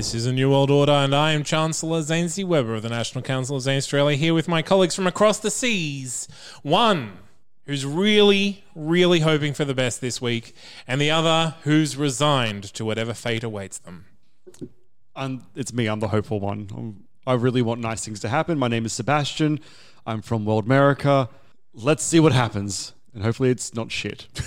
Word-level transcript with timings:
This 0.00 0.14
is 0.14 0.24
a 0.24 0.32
New 0.32 0.48
World 0.48 0.70
Order, 0.70 0.92
and 0.92 1.14
I 1.14 1.32
am 1.32 1.44
Chancellor 1.44 2.00
Zane 2.00 2.30
C. 2.30 2.42
Weber 2.42 2.74
of 2.74 2.80
the 2.80 2.88
National 2.88 3.20
Council 3.20 3.58
of 3.58 3.64
Zanstralia, 3.64 4.16
here 4.16 4.32
with 4.32 4.48
my 4.48 4.62
colleagues 4.62 4.94
from 4.94 5.06
across 5.06 5.38
the 5.38 5.50
seas. 5.50 6.26
One 6.62 7.18
who's 7.66 7.84
really, 7.84 8.64
really 8.74 9.20
hoping 9.20 9.52
for 9.52 9.66
the 9.66 9.74
best 9.74 10.00
this 10.00 10.18
week, 10.18 10.56
and 10.88 11.02
the 11.02 11.10
other 11.10 11.54
who's 11.64 11.98
resigned 11.98 12.64
to 12.72 12.82
whatever 12.82 13.12
fate 13.12 13.44
awaits 13.44 13.76
them. 13.76 14.06
I'm, 15.14 15.44
it's 15.54 15.74
me. 15.74 15.86
I'm 15.86 16.00
the 16.00 16.08
hopeful 16.08 16.40
one. 16.40 16.70
I'm, 16.74 17.04
I 17.26 17.34
really 17.34 17.60
want 17.60 17.82
nice 17.82 18.02
things 18.02 18.20
to 18.20 18.30
happen. 18.30 18.58
My 18.58 18.68
name 18.68 18.86
is 18.86 18.94
Sebastian. 18.94 19.60
I'm 20.06 20.22
from 20.22 20.46
World 20.46 20.64
America. 20.64 21.28
Let's 21.74 22.02
see 22.02 22.20
what 22.20 22.32
happens, 22.32 22.94
and 23.12 23.22
hopefully 23.22 23.50
it's 23.50 23.74
not 23.74 23.92
shit. 23.92 24.28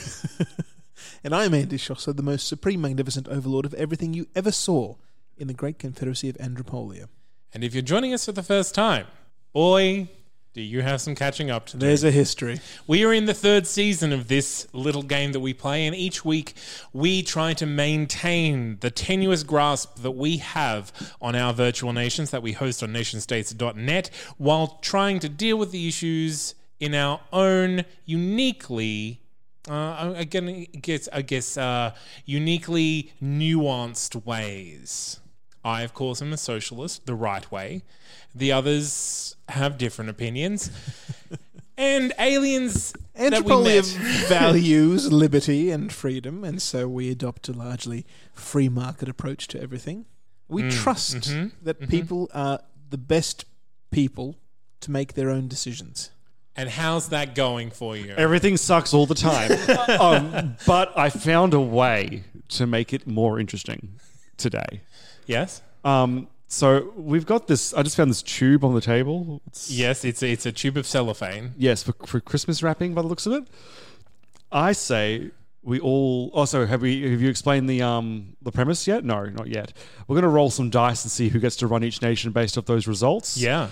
And 1.23 1.33
I 1.33 1.45
am 1.45 1.53
Andy 1.53 1.77
Szosler, 1.77 2.15
the 2.15 2.21
most 2.21 2.47
supreme, 2.47 2.81
magnificent 2.81 3.29
overlord 3.29 3.65
of 3.65 3.73
everything 3.75 4.13
you 4.13 4.27
ever 4.35 4.51
saw 4.51 4.95
in 5.37 5.47
the 5.47 5.53
great 5.53 5.79
confederacy 5.79 6.29
of 6.29 6.37
Andropolia. 6.37 7.07
And 7.53 7.63
if 7.63 7.73
you're 7.73 7.83
joining 7.83 8.13
us 8.13 8.25
for 8.25 8.31
the 8.31 8.43
first 8.43 8.73
time, 8.73 9.07
boy, 9.53 10.09
do 10.53 10.61
you 10.61 10.83
have 10.83 11.01
some 11.01 11.15
catching 11.15 11.49
up 11.49 11.65
to 11.67 11.77
do. 11.77 11.85
There's 11.87 12.03
a 12.03 12.11
history. 12.11 12.61
We 12.85 13.03
are 13.03 13.11
in 13.11 13.25
the 13.25 13.33
third 13.33 13.65
season 13.65 14.13
of 14.13 14.27
this 14.27 14.67
little 14.71 15.01
game 15.01 15.31
that 15.31 15.39
we 15.39 15.51
play, 15.51 15.87
and 15.87 15.95
each 15.95 16.23
week 16.23 16.53
we 16.93 17.23
try 17.23 17.53
to 17.53 17.65
maintain 17.65 18.77
the 18.81 18.91
tenuous 18.91 19.41
grasp 19.41 20.03
that 20.03 20.11
we 20.11 20.37
have 20.37 21.15
on 21.19 21.35
our 21.35 21.53
virtual 21.53 21.91
nations 21.91 22.29
that 22.29 22.43
we 22.43 22.51
host 22.51 22.83
on 22.83 22.93
nationstates.net 22.93 24.11
while 24.37 24.77
trying 24.81 25.19
to 25.19 25.29
deal 25.29 25.57
with 25.57 25.71
the 25.71 25.87
issues 25.87 26.53
in 26.79 26.93
our 26.93 27.19
own 27.31 27.83
uniquely. 28.05 29.21
Uh, 29.67 30.13
again, 30.15 30.49
I 30.49 30.77
guess, 30.77 31.09
I 31.11 31.23
guess 31.23 31.57
uh, 31.57 31.95
uniquely 32.25 33.11
nuanced 33.23 34.23
ways. 34.23 35.19
I, 35.63 35.81
of 35.83 35.93
course, 35.93 36.21
am 36.21 36.33
a 36.33 36.37
socialist, 36.37 37.05
the 37.05 37.15
right 37.15 37.49
way. 37.51 37.83
The 38.35 38.51
others 38.51 39.35
have 39.49 39.77
different 39.77 40.09
opinions. 40.09 40.69
and 41.77 42.13
aliens 42.19 42.93
that 43.15 43.43
we 43.43 43.51
Andropolia 43.51 43.99
met. 43.99 44.27
values 44.27 45.11
liberty 45.11 45.71
and 45.71 45.91
freedom, 45.91 46.43
and 46.43 46.61
so 46.61 46.87
we 46.87 47.09
adopt 47.09 47.47
a 47.49 47.53
largely 47.53 48.05
free 48.33 48.69
market 48.69 49.09
approach 49.09 49.47
to 49.49 49.61
everything. 49.61 50.05
We 50.47 50.63
mm, 50.63 50.71
trust 50.71 51.15
mm-hmm, 51.15 51.47
that 51.63 51.79
mm-hmm. 51.79 51.89
people 51.89 52.29
are 52.33 52.59
the 52.89 52.97
best 52.97 53.45
people 53.91 54.35
to 54.81 54.91
make 54.91 55.13
their 55.13 55.29
own 55.29 55.47
decisions. 55.47 56.09
And 56.55 56.69
how's 56.69 57.09
that 57.09 57.33
going 57.33 57.71
for 57.71 57.97
you? 57.97 58.13
Everything 58.15 58.57
sucks 58.57 58.93
all 58.93 59.07
the 59.07 59.15
time. 59.15 59.51
um, 59.99 60.55
but 60.67 60.95
I 60.95 61.09
found 61.09 61.53
a 61.53 61.59
way 61.59 62.23
to 62.49 62.67
make 62.67 62.93
it 62.93 63.07
more 63.07 63.39
interesting 63.39 63.99
today. 64.37 64.81
Yes? 65.25 65.61
Um, 65.83 66.27
so 66.47 66.93
we've 66.95 67.25
got 67.25 67.47
this. 67.47 67.73
I 67.73 67.81
just 67.83 67.95
found 67.97 68.09
this 68.11 68.21
tube 68.21 68.63
on 68.63 68.75
the 68.75 68.81
table. 68.81 69.41
It's, 69.47 69.71
Yes, 69.71 70.05
it's 70.05 70.21
a, 70.21 70.31
it's 70.31 70.45
a 70.45 70.51
tube 70.51 70.77
of 70.77 70.85
cellophane. 70.85 71.53
Yes, 71.57 71.81
for, 71.83 71.93
for 72.05 72.19
Christmas 72.19 72.61
wrapping 72.61 72.93
by 72.93 73.01
the 73.01 73.07
looks 73.07 73.25
of 73.25 73.33
it. 73.33 73.47
I 74.51 74.73
say 74.73 75.31
we 75.63 75.79
all. 75.79 76.29
Also, 76.33 76.65
have 76.65 76.81
we 76.81 77.09
have 77.09 77.21
you 77.21 77.29
explained 77.29 77.69
the 77.69 77.81
um 77.81 78.35
the 78.41 78.51
premise 78.51 78.87
yet? 78.87 79.03
No, 79.03 79.25
not 79.25 79.47
yet. 79.47 79.73
We're 80.07 80.15
going 80.15 80.23
to 80.23 80.29
roll 80.29 80.51
some 80.51 80.69
dice 80.69 81.03
and 81.03 81.11
see 81.11 81.29
who 81.29 81.39
gets 81.39 81.55
to 81.57 81.67
run 81.67 81.83
each 81.83 82.01
nation 82.01 82.31
based 82.31 82.57
off 82.57 82.65
those 82.65 82.87
results. 82.87 83.37
Yeah. 83.37 83.69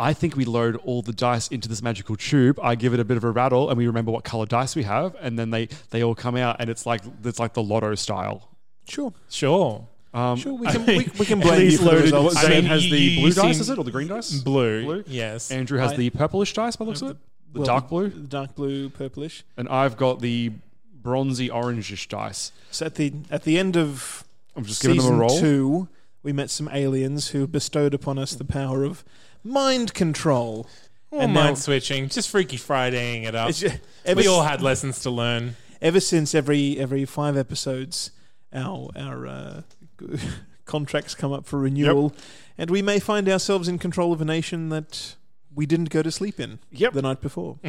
I 0.00 0.12
think 0.12 0.36
we 0.36 0.44
load 0.44 0.76
all 0.76 1.02
the 1.02 1.12
dice 1.12 1.48
into 1.48 1.68
this 1.68 1.82
magical 1.82 2.14
tube. 2.14 2.58
I 2.62 2.76
give 2.76 2.94
it 2.94 3.00
a 3.00 3.04
bit 3.04 3.16
of 3.16 3.24
a 3.24 3.30
rattle, 3.30 3.68
and 3.68 3.76
we 3.76 3.86
remember 3.88 4.12
what 4.12 4.22
color 4.22 4.46
dice 4.46 4.76
we 4.76 4.84
have, 4.84 5.16
and 5.20 5.38
then 5.38 5.50
they 5.50 5.66
they 5.90 6.02
all 6.02 6.14
come 6.14 6.36
out, 6.36 6.56
and 6.60 6.70
it's 6.70 6.86
like 6.86 7.02
it's 7.24 7.38
like 7.38 7.54
the 7.54 7.62
lotto 7.62 7.94
style. 7.94 8.48
Sure, 8.88 9.12
Sure. 9.28 9.86
Um, 10.14 10.36
sure. 10.38 10.54
We 10.54 10.66
can 10.68 10.86
we, 10.86 11.08
we 11.18 11.26
can 11.26 11.40
blame 11.40 11.70
you 11.70 11.76
for 11.78 11.84
the 11.84 11.90
loaded- 11.90 12.02
results. 12.04 12.40
Zane 12.40 12.50
I 12.52 12.54
mean, 12.56 12.64
has 12.64 12.84
you- 12.84 12.90
the 12.90 12.98
you- 12.98 13.20
blue 13.20 13.32
dice, 13.32 13.54
seem- 13.56 13.60
is 13.60 13.70
it, 13.70 13.78
or 13.78 13.84
the 13.84 13.90
green 13.90 14.08
dice? 14.08 14.32
Blue. 14.40 14.84
Blue. 14.84 15.04
Yes. 15.06 15.50
Andrew 15.50 15.78
has 15.78 15.92
I- 15.92 15.96
the 15.96 16.10
purplish 16.10 16.52
dice 16.54 16.76
by 16.76 16.84
the 16.84 16.88
looks 16.90 17.02
of 17.02 17.10
it, 17.10 17.16
the 17.52 17.58
Well, 17.60 17.66
dark 17.66 17.88
blue, 17.88 18.08
the 18.08 18.20
dark 18.20 18.54
blue, 18.54 18.88
purplish. 18.88 19.44
and 19.56 19.68
I've 19.68 19.96
got 19.96 20.20
the 20.20 20.52
bronzy 21.02 21.48
orangish 21.50 22.08
dice. 22.08 22.52
So 22.70 22.86
at 22.86 22.94
the 22.96 23.12
at 23.30 23.44
the 23.44 23.58
end 23.58 23.76
of 23.76 24.24
I'm 24.56 24.64
just 24.64 24.80
giving 24.82 24.96
them 24.96 25.04
season 25.04 25.16
a 25.16 25.18
roll. 25.20 25.38
two, 25.40 25.88
we 26.22 26.32
met 26.32 26.50
some 26.50 26.68
aliens 26.72 27.28
who 27.28 27.46
bestowed 27.46 27.92
upon 27.94 28.18
us 28.18 28.34
the 28.34 28.44
power 28.44 28.84
of 28.84 29.04
mind 29.44 29.94
control. 29.94 30.66
Or 31.10 31.22
and 31.22 31.32
mind 31.32 31.48
now- 31.50 31.54
switching. 31.54 32.08
Just 32.08 32.28
freaky 32.28 32.56
Fridaying 32.58 33.24
it 33.24 33.34
up. 33.34 33.48
It's 33.50 33.60
ju- 33.60 33.70
ever, 34.04 34.20
we 34.20 34.26
all 34.26 34.42
had 34.42 34.60
lessons 34.60 35.00
to 35.00 35.10
learn. 35.10 35.56
ever 35.80 36.00
since 36.00 36.34
every 36.34 36.78
every 36.78 37.04
five 37.06 37.34
episodes, 37.36 38.10
our 38.52 38.90
our 38.94 39.26
uh, 39.26 39.62
contracts 40.64 41.14
come 41.14 41.32
up 41.32 41.46
for 41.46 41.58
renewal, 41.58 42.14
and 42.56 42.70
we 42.70 42.82
may 42.82 42.98
find 42.98 43.28
ourselves 43.28 43.68
in 43.68 43.78
control 43.78 44.12
of 44.12 44.20
a 44.20 44.24
nation 44.24 44.68
that 44.70 45.16
we 45.54 45.66
didn't 45.66 45.90
go 45.90 46.02
to 46.02 46.10
sleep 46.10 46.38
in 46.38 46.58
Yep. 46.70 46.92
the 46.92 47.02
night 47.02 47.20
before. 47.20 47.58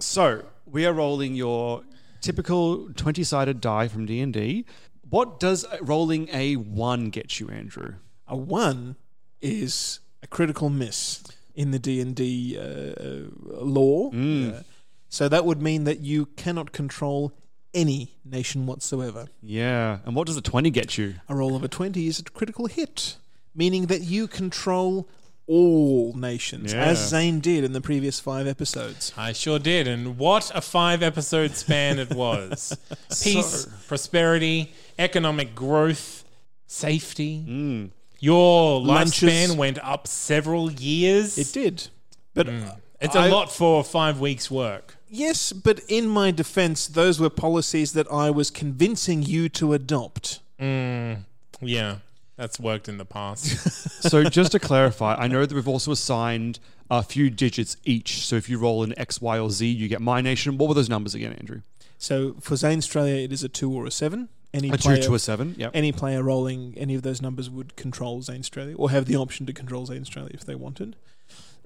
So 0.00 0.44
we 0.66 0.86
are 0.86 0.92
rolling 0.92 1.34
your 1.34 1.82
typical 2.22 2.88
twenty-sided 2.94 3.60
die 3.60 3.86
from 3.88 4.06
D 4.06 4.20
and 4.20 4.32
D. 4.32 4.64
What 5.08 5.38
does 5.40 5.66
rolling 5.82 6.28
a 6.32 6.56
one 6.56 7.10
get 7.10 7.38
you, 7.40 7.48
Andrew? 7.48 7.94
a 8.26 8.36
one 8.36 8.96
is 9.42 9.98
a 10.22 10.26
critical 10.28 10.70
miss 10.70 11.22
in 11.54 11.70
the 11.72 11.78
D 11.78 12.00
and 12.00 12.14
D 12.14 12.56
uh, 12.58 13.28
law. 13.62 14.10
Uh, 14.12 14.62
so 15.08 15.28
that 15.28 15.44
would 15.44 15.60
mean 15.60 15.84
that 15.84 16.00
you 16.00 16.26
cannot 16.36 16.70
control 16.72 17.32
any 17.74 18.14
nation 18.24 18.66
whatsoever. 18.66 19.26
Yeah, 19.42 19.98
and 20.04 20.14
what 20.14 20.26
does 20.26 20.36
a 20.36 20.42
twenty 20.42 20.70
get 20.70 20.98
you? 20.98 21.14
A 21.28 21.34
roll 21.34 21.54
of 21.56 21.62
a 21.64 21.68
20 21.68 22.06
is 22.06 22.18
a 22.18 22.24
critical 22.24 22.66
hit, 22.66 23.16
meaning 23.54 23.86
that 23.86 24.02
you 24.02 24.26
control 24.28 25.08
all 25.46 26.12
nations, 26.14 26.72
Yeah. 26.72 26.84
as 26.84 27.08
Zane 27.08 27.40
did 27.40 27.64
in 27.64 27.72
the 27.72 27.80
previous 27.80 28.20
five 28.20 28.46
episodes. 28.46 29.12
I 29.16 29.32
sure 29.32 29.58
did. 29.58 29.88
And 29.88 30.16
what 30.16 30.52
a 30.54 30.60
five 30.60 31.02
episode 31.02 31.56
span 31.56 31.98
it 31.98 32.10
was 32.14 32.76
peace, 33.22 33.66
prosperity, 33.88 34.72
economic 34.98 35.54
growth, 35.56 36.24
safety. 36.66 37.40
Hmm. 37.42 37.86
Your 38.20 38.80
Lunches. 38.80 39.22
lifespan 39.28 39.56
went 39.56 39.78
up 39.82 40.06
several 40.06 40.70
years. 40.70 41.38
It 41.38 41.52
did. 41.52 41.88
But 42.34 42.46
hmm. 42.48 42.64
It's 43.00 43.14
a 43.16 43.20
I- 43.20 43.28
lot 43.28 43.50
for 43.50 43.82
five 43.82 44.20
weeks' 44.20 44.50
work. 44.50 44.96
Yes, 45.12 45.52
but 45.52 45.80
in 45.88 46.06
my 46.06 46.30
defense, 46.30 46.86
those 46.86 47.18
were 47.18 47.30
policies 47.30 47.92
that 47.94 48.10
I 48.12 48.30
was 48.30 48.50
convincing 48.50 49.22
you 49.22 49.48
to 49.50 49.72
adopt. 49.72 50.38
Mm, 50.60 51.24
yeah, 51.60 51.96
that's 52.36 52.60
worked 52.60 52.88
in 52.88 52.98
the 52.98 53.04
past. 53.04 53.76
So 54.00 54.24
just 54.24 54.52
to 54.52 54.58
clarify, 54.58 55.14
I 55.14 55.26
know 55.26 55.44
that 55.44 55.54
we've 55.54 55.68
also 55.68 55.92
assigned 55.92 56.58
a 56.90 57.02
few 57.02 57.28
digits 57.28 57.76
each. 57.84 58.24
So 58.24 58.36
if 58.36 58.48
you 58.48 58.56
roll 58.58 58.82
an 58.82 58.94
X, 58.98 59.20
Y, 59.20 59.38
or 59.38 59.50
Z, 59.50 59.66
you 59.68 59.88
get 59.88 60.00
my 60.00 60.22
nation. 60.22 60.56
What 60.56 60.68
were 60.68 60.74
those 60.74 60.88
numbers 60.88 61.14
again, 61.14 61.34
Andrew? 61.34 61.60
So 61.98 62.34
for 62.40 62.54
Zanstralia, 62.54 63.22
it 63.24 63.30
is 63.30 63.44
a 63.44 63.48
two 63.48 63.70
or 63.70 63.84
a 63.84 63.90
seven. 63.90 64.30
Any 64.54 64.70
A 64.70 64.78
two 64.78 64.96
to 64.96 65.14
a 65.14 65.18
seven. 65.18 65.54
Yep. 65.58 65.72
any 65.74 65.92
player 65.92 66.22
rolling 66.22 66.74
any 66.78 66.94
of 66.94 67.02
those 67.02 67.20
numbers 67.20 67.50
would 67.50 67.76
control 67.76 68.22
Zanstralia 68.22 68.74
or 68.78 68.90
have 68.90 69.04
the 69.04 69.16
option 69.16 69.44
to 69.46 69.52
control 69.52 69.86
Zanstralia 69.86 70.32
if 70.32 70.44
they 70.44 70.54
wanted. 70.54 70.96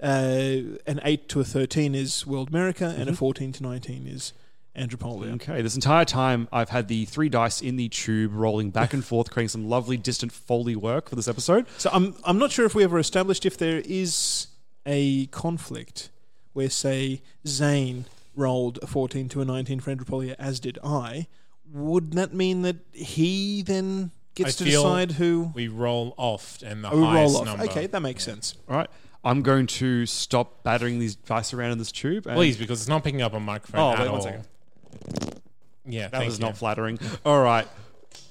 Uh, 0.01 0.77
an 0.85 0.99
8 1.03 1.29
to 1.29 1.39
a 1.39 1.43
13 1.43 1.95
is 1.95 2.25
World 2.27 2.49
America, 2.49 2.93
and 2.97 3.09
a 3.09 3.13
14 3.13 3.51
to 3.53 3.63
19 3.63 4.07
is 4.07 4.33
Andropolia. 4.75 5.33
Okay, 5.35 5.61
this 5.61 5.75
entire 5.75 6.03
time 6.05 6.47
I've 6.51 6.69
had 6.69 6.87
the 6.89 7.05
three 7.05 7.29
dice 7.29 7.61
in 7.61 7.77
the 7.77 7.87
tube 7.89 8.33
rolling 8.33 8.71
back 8.71 8.93
and 8.93 9.03
forth, 9.05 9.31
creating 9.31 9.49
some 9.49 9.69
lovely 9.69 9.95
distant 9.97 10.31
Foley 10.33 10.75
work 10.75 11.09
for 11.09 11.15
this 11.15 11.27
episode. 11.29 11.65
So 11.77 11.89
I'm 11.93 12.15
I'm 12.25 12.37
not 12.37 12.51
sure 12.51 12.65
if 12.65 12.75
we 12.75 12.83
ever 12.83 12.99
established 12.99 13.45
if 13.45 13.57
there 13.57 13.81
is 13.85 14.47
a 14.85 15.27
conflict 15.27 16.09
where, 16.53 16.69
say, 16.69 17.21
Zane 17.47 18.05
rolled 18.35 18.79
a 18.81 18.87
14 18.87 19.29
to 19.29 19.41
a 19.41 19.45
19 19.45 19.79
for 19.79 19.95
Andropolia, 19.95 20.35
as 20.37 20.59
did 20.59 20.77
I. 20.83 21.27
Would 21.73 22.13
that 22.13 22.33
mean 22.33 22.61
that 22.63 22.75
he 22.93 23.61
then 23.61 24.11
gets 24.35 24.61
I 24.61 24.63
to 24.65 24.69
feel 24.69 24.83
decide 24.83 25.13
who? 25.13 25.51
We 25.53 25.67
roll 25.69 26.13
off 26.17 26.59
and 26.63 26.83
the 26.83 26.91
Oh, 26.91 26.97
we 26.97 27.03
highest 27.05 27.33
roll 27.33 27.41
off. 27.41 27.45
number. 27.57 27.71
Okay, 27.71 27.87
that 27.87 27.99
makes 28.01 28.23
sense. 28.23 28.55
All 28.69 28.75
right, 28.75 28.89
I'm 29.25 29.41
going 29.41 29.65
to 29.67 30.05
stop 30.05 30.63
battering 30.63 30.99
these 30.99 31.15
dice 31.15 31.51
around 31.53 31.71
in 31.71 31.77
this 31.79 31.91
tube. 31.91 32.27
And 32.27 32.35
Please, 32.35 32.55
because 32.57 32.79
it's 32.79 32.87
not 32.89 33.03
picking 33.03 33.21
up 33.23 33.33
a 33.33 33.39
microphone 33.39 33.81
Oh, 33.81 33.91
at 33.93 33.99
wait 33.99 34.07
all. 34.07 34.13
one 34.13 34.21
second. 34.21 34.45
Yeah, 35.87 36.03
That 36.03 36.11
thank 36.19 36.25
was 36.29 36.39
you. 36.39 36.45
not 36.45 36.57
flattering. 36.57 36.99
All 37.25 37.41
right, 37.41 37.67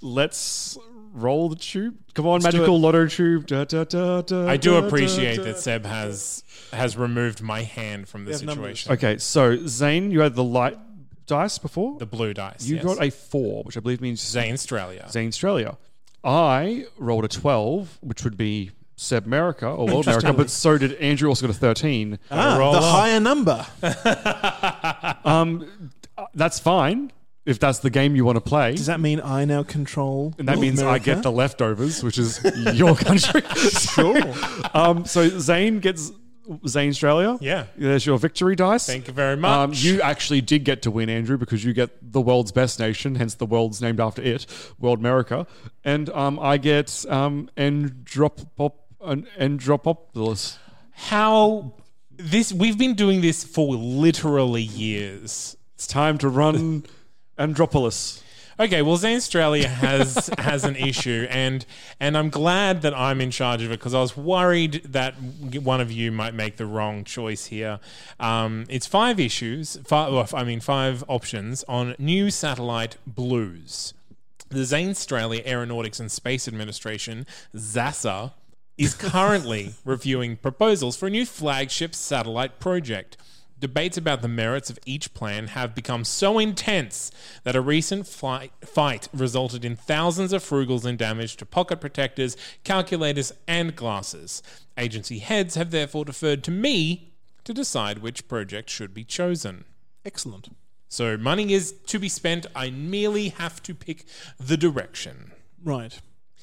let's 0.01 0.79
roll 1.13 1.49
the 1.49 1.57
tube. 1.57 1.97
Come 2.15 2.27
on, 2.27 2.41
Let's 2.41 2.55
do 2.55 2.59
magical 2.61 2.77
it. 2.77 2.81
lotto 2.81 3.07
tube. 3.09 3.47
Da, 3.47 3.65
da, 3.65 3.85
da, 3.85 4.23
da, 4.23 4.49
I 4.49 4.57
do 4.57 4.73
da, 4.81 4.87
appreciate 4.87 5.37
da, 5.37 5.43
that 5.45 5.59
Seb 5.59 5.85
has 5.85 6.43
has 6.73 6.97
removed 6.97 7.43
my 7.43 7.63
hand 7.63 8.09
from 8.09 8.25
the 8.25 8.31
We 8.31 8.35
have 8.35 8.45
numbers. 8.45 8.81
situation. 8.81 8.93
Okay, 9.09 9.19
so 9.19 9.67
Zane, 9.67 10.11
you 10.11 10.21
had 10.21 10.35
the 10.35 10.45
light 10.45 10.79
dice 11.27 11.59
before. 11.59 11.99
The 11.99 12.07
blue 12.07 12.35
dice. 12.35 12.67
you 12.67 12.77
yes. 12.77 12.85
got 12.85 13.03
a 13.03 13.11
four, 13.11 13.63
which 13.65 13.77
I 13.77 13.81
believe 13.81 14.01
means 14.01 14.21
Zanstralia. 14.21 15.09
Zane 15.11 15.29
Australia. 15.29 15.77
I 16.25 16.87
rolled 16.99 17.25
a 17.25 17.29
12, 17.29 17.99
which 18.01 18.25
would 18.25 18.37
be 18.37 18.71
Sebmerica 18.97 19.77
or 19.77 19.87
World 19.87 20.07
America, 20.07 20.33
but 20.33 20.51
so 20.51 20.79
did 20.79 20.95
Andrew, 20.95 21.29
also 21.29 21.47
got 21.47 21.55
a 21.55 21.59
13. 21.59 22.19
Ah, 22.31 22.57
the 22.57 22.79
up. 22.79 22.85
higher 22.85 23.21
number. 23.21 23.67
Um, 25.25 25.91
that's 26.35 26.59
fine 26.59 27.11
if 27.47 27.59
that's 27.59 27.81
the 27.81 27.91
game 27.91 28.17
you 28.17 28.25
want 28.25 28.37
to 28.37 28.41
play. 28.41 28.75
Does 28.75 28.87
that 28.87 29.01
mean 29.01 29.21
I 29.21 29.45
now 29.45 29.63
control? 29.63 30.35
and 30.39 30.49
that 30.49 30.53
North 30.53 30.63
means 30.63 30.83
I 30.83 30.99
get 30.99 31.23
the 31.23 31.33
leftovers, 31.33 32.03
which 32.03 32.19
is 32.19 32.41
your 32.75 32.95
country. 32.95 33.43
sure. 33.71 34.23
um, 34.75 35.05
so 35.05 35.29
Zane 35.29 35.81
gets 35.81 36.11
Zanstralia. 36.47 37.39
Yeah. 37.41 37.67
There's 37.77 38.07
your 38.07 38.19
victory 38.19 38.57
dice. 38.57 38.87
Thank 38.87 39.09
you 39.09 39.15
very 39.15 39.37
much. 39.37 39.51
Um, 39.51 39.73
you 39.75 40.01
actually 40.01 40.41
did 40.41 40.65
get 40.65 40.83
to 40.83 40.91
win, 40.91 41.09
Andrew, 41.09 41.37
because 41.37 41.65
you 41.65 41.73
get 41.73 41.91
the 42.13 42.21
world's 42.21 42.53
best 42.53 42.79
nation, 42.79 43.15
hence 43.15 43.35
the 43.35 43.47
world's 43.47 43.81
named 43.81 44.01
after 44.01 44.23
it, 44.23 44.47
World 44.79 44.99
America. 44.99 45.47
And 45.85 46.09
um, 46.11 46.39
I 46.39 46.57
get 46.59 47.05
um, 47.09 47.51
Andropop, 47.57 48.73
an 49.05 49.27
Andropopolis. 49.39 50.59
How 50.93 51.75
this 52.11 52.53
we've 52.53 52.79
been 52.79 52.95
doing 52.95 53.21
this 53.21 53.45
for 53.45 53.75
literally 53.75 54.63
years. 54.63 55.57
It's 55.75 55.87
time 55.87 56.19
to 56.19 56.29
run 56.29 56.85
Andropolis. 57.39 58.23
Okay, 58.59 58.83
well, 58.83 58.97
Zanstralia 58.97 59.65
has 59.65 60.31
has 60.39 60.65
an 60.65 60.77
issue, 60.77 61.27
and 61.29 61.67
and 61.99 62.17
I'm 62.17 62.31
glad 62.31 62.83
that 62.83 62.95
I'm 62.95 63.21
in 63.21 63.33
charge 63.33 63.63
of 63.63 63.73
it 63.73 63.79
because 63.81 63.95
I 63.95 64.01
was 64.01 64.17
worried 64.17 64.83
that 64.85 65.15
one 65.21 65.81
of 65.81 65.91
you 65.91 66.13
might 66.13 66.35
make 66.35 66.57
the 66.57 66.67
wrong 66.67 67.03
choice 67.03 67.47
here. 67.47 67.81
Um, 68.21 68.67
it's 68.69 68.87
five 68.87 69.19
issues, 69.19 69.77
five, 69.85 70.13
well, 70.13 70.29
I 70.33 70.45
mean 70.45 70.61
five 70.61 71.03
options 71.09 71.65
on 71.69 71.97
new 71.99 72.31
satellite 72.31 72.97
blues. 73.07 73.93
The 74.51 74.61
Zanstralia 74.61 75.45
Aeronautics 75.45 75.99
and 75.99 76.13
Space 76.13 76.47
Administration 76.47 77.27
(ZASA) 77.57 78.33
is 78.77 78.95
currently 78.95 79.75
reviewing 79.85 80.37
proposals 80.37 80.97
for 80.97 81.07
a 81.07 81.11
new 81.11 81.25
flagship 81.25 81.95
satellite 81.95 82.59
project. 82.59 83.17
Debates 83.61 83.97
about 83.97 84.21
the 84.21 84.29
merits 84.29 84.69
of 84.69 84.79
each 84.85 85.15
plan 85.15 85.49
have 85.49 85.75
become 85.75 86.05
so 86.05 86.39
intense 86.39 87.11
that 87.45 87.57
a 87.57 87.61
recent 87.61 88.07
flight, 88.07 88.53
fight 88.63 89.09
resulted 89.15 89.65
in 89.65 89.77
thousands 89.77 90.33
of 90.33 90.43
frugals 90.43 90.85
and 90.85 90.99
damage 90.99 91.37
to 91.37 91.47
pocket 91.47 91.81
protectors, 91.81 92.37
calculators, 92.65 93.33
and 93.47 93.77
glasses. 93.77 94.43
Agency 94.77 95.21
heads 95.21 95.55
have 95.55 95.71
therefore 95.71 96.05
deferred 96.05 96.43
to 96.45 96.51
me 96.51 97.13
to 97.45 97.55
decide 97.55 97.99
which 97.99 98.29
project 98.29 98.69
should 98.69 98.93
be 98.93 99.05
chosen. 99.05 99.65
Excellent. 100.05 100.49
So 100.89 101.17
money 101.17 101.53
is 101.53 101.73
to 101.87 101.99
be 101.99 102.09
spent. 102.09 102.47
I 102.55 102.71
merely 102.71 103.31
have 103.31 103.63
to 103.63 103.75
pick 103.75 104.05
the 104.39 104.57
direction. 104.57 105.33
Right. 105.63 106.01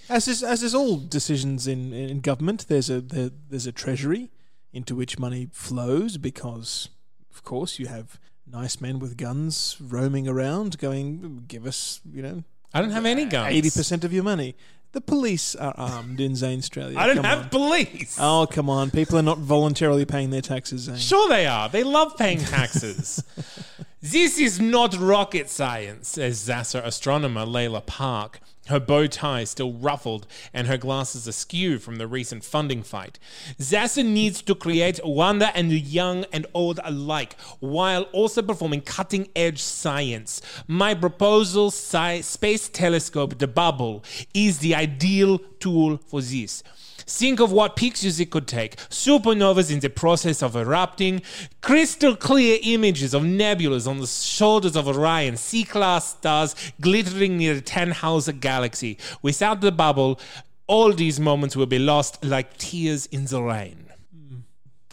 As 0.10 0.28
is 0.28 0.44
as 0.44 0.64
is 0.64 0.76
all 0.76 0.98
decisions 0.98 1.68
in, 1.68 1.94
in 1.94 2.22
government, 2.22 2.66
there's 2.68 2.90
a 2.90 3.02
there, 3.02 3.32
there's 3.50 3.68
a 3.68 3.72
treasury 3.72 4.30
into 4.74 4.96
which 4.96 5.20
money 5.20 5.50
flows 5.52 6.18
because, 6.18 6.90
of 7.34 7.44
course, 7.44 7.80
you 7.80 7.88
have 7.88 8.20
nice 8.46 8.82
men 8.82 9.00
with 9.00 9.18
guns 9.18 9.78
roaming 9.80 10.28
around, 10.28 10.78
going, 10.80 11.46
"Give 11.48 11.66
us, 11.66 12.02
you 12.12 12.22
know, 12.22 12.44
I 12.74 12.82
don't 12.82 12.92
have 12.92 13.06
any 13.06 13.26
guns. 13.26 13.54
eighty 13.54 13.70
percent 13.70 14.04
of 14.04 14.12
your 14.14 14.24
money." 14.24 14.56
The 14.94 15.00
police 15.00 15.56
are 15.56 15.74
armed 15.78 16.20
in 16.20 16.34
Zanstralia. 16.34 16.98
I 16.98 17.08
don't 17.08 17.16
Come 17.16 17.24
have 17.26 17.44
on. 17.44 17.50
police. 17.50 18.18
Oh 18.20 18.46
come 18.52 18.70
on! 18.70 18.92
People 18.92 19.18
are 19.18 19.22
not 19.24 19.38
voluntarily 19.38 20.04
paying 20.04 20.32
their 20.32 20.42
taxes, 20.42 20.82
Zane. 20.82 20.98
Sure, 20.98 21.30
they 21.30 21.46
are. 21.48 21.70
They 21.70 21.84
love 21.84 22.18
paying 22.18 22.40
taxes. 22.40 23.24
this 24.02 24.38
is 24.38 24.60
not 24.60 24.98
rocket 25.00 25.50
science, 25.50 26.10
says 26.10 26.40
Zassa 26.40 26.82
astronomer 26.84 27.46
Layla 27.46 27.86
Park. 27.86 28.42
Her 28.68 28.80
bow 28.80 29.08
tie 29.08 29.44
still 29.44 29.74
ruffled 29.74 30.28
and 30.54 30.68
her 30.68 30.78
glasses 30.78 31.28
askew 31.28 31.80
from 31.80 31.96
the 31.96 32.08
recent 32.08 32.44
funding 32.44 32.84
fight. 32.84 33.18
Zassa 33.60 34.04
needs 34.04 34.42
to 34.44 34.54
create 34.54 35.00
wonder 35.04 35.52
and 35.56 35.72
the 35.72 35.80
young 35.80 36.26
and 36.32 36.46
old 36.54 36.80
alike 36.84 37.40
while 37.60 38.04
also 38.14 38.42
performing 38.42 38.82
cutting 38.82 39.30
edge 39.36 39.62
science. 39.62 40.42
My 40.68 40.94
proposal, 40.94 41.68
sci- 41.68 42.22
Space 42.22 42.70
Telescope, 42.70 43.40
the 43.40 43.48
bubble, 43.48 44.04
is 44.34 44.60
the 44.60 44.76
ideal 44.76 45.40
tool 45.60 45.98
for 45.98 46.22
this. 46.22 46.64
Think 47.12 47.40
of 47.42 47.52
what 47.52 47.76
pictures 47.76 48.20
it 48.20 48.32
could 48.32 48.48
take. 48.48 48.78
Supernovas 48.90 49.70
in 49.70 49.82
the 49.82 49.90
process 49.90 50.42
of 50.42 50.56
erupting, 50.56 51.22
crystal 51.62 52.16
clear 52.16 52.58
images 52.64 53.14
of 53.14 53.24
nebulas 53.24 53.88
on 53.88 54.00
the 54.00 54.08
shoulders 54.08 54.76
of 54.76 54.88
Orion, 54.88 55.36
C 55.36 55.64
class 55.64 56.12
stars 56.12 56.56
glittering 56.80 57.38
near 57.38 57.54
the 57.54 57.62
Tannhauser 57.62 58.40
galaxy. 58.40 58.98
Without 59.22 59.60
the 59.62 59.72
bubble, 59.72 60.20
all 60.68 60.94
these 60.94 61.20
moments 61.20 61.56
will 61.56 61.66
be 61.66 61.80
lost 61.80 62.24
like 62.24 62.58
tears 62.58 63.06
in 63.08 63.26
the 63.26 63.44
rain. 63.44 63.88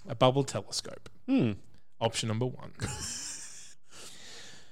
A 0.08 0.14
bubble 0.14 0.42
telescope. 0.42 1.08
Hmm. 1.26 1.52
Option 2.00 2.28
number 2.28 2.46
one. 2.46 2.72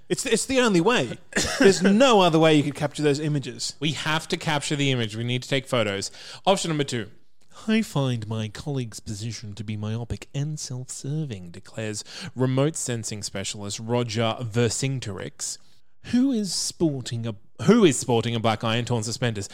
It's 0.09 0.25
it's 0.25 0.47
the 0.47 0.61
only 0.61 0.81
way. 0.81 1.19
There's 1.59 1.83
no 1.83 2.21
other 2.21 2.39
way 2.39 2.55
you 2.55 2.63
could 2.63 2.77
capture 2.77 3.03
those 3.03 3.19
images. 3.19 3.75
We 3.81 3.91
have 3.93 4.29
to 4.29 4.37
capture 4.37 4.77
the 4.77 4.93
image. 4.93 5.17
We 5.17 5.25
need 5.25 5.43
to 5.43 5.49
take 5.49 5.67
photos. 5.67 6.13
Option 6.47 6.69
number 6.69 6.85
two. 6.85 7.11
I 7.67 7.83
find 7.83 8.29
my 8.29 8.49
colleague's 8.49 9.01
position 9.01 9.55
to 9.55 9.65
be 9.65 9.77
myopic 9.77 10.29
and 10.35 10.61
self 10.61 10.91
serving, 10.91 11.51
declares 11.51 12.05
remote 12.37 12.77
sensing 12.77 13.23
specialist 13.23 13.81
Roger 13.81 14.37
Vercingetorix, 14.41 15.59
who 16.07 16.31
is 16.31 16.53
sporting 16.53 17.27
a 17.27 17.35
who 17.65 17.85
is 17.85 17.99
sporting 17.99 18.35
a 18.35 18.41
black 18.41 18.63
eye 18.63 18.77
and 18.77 18.87
torn 18.87 19.03
suspenders. 19.03 19.49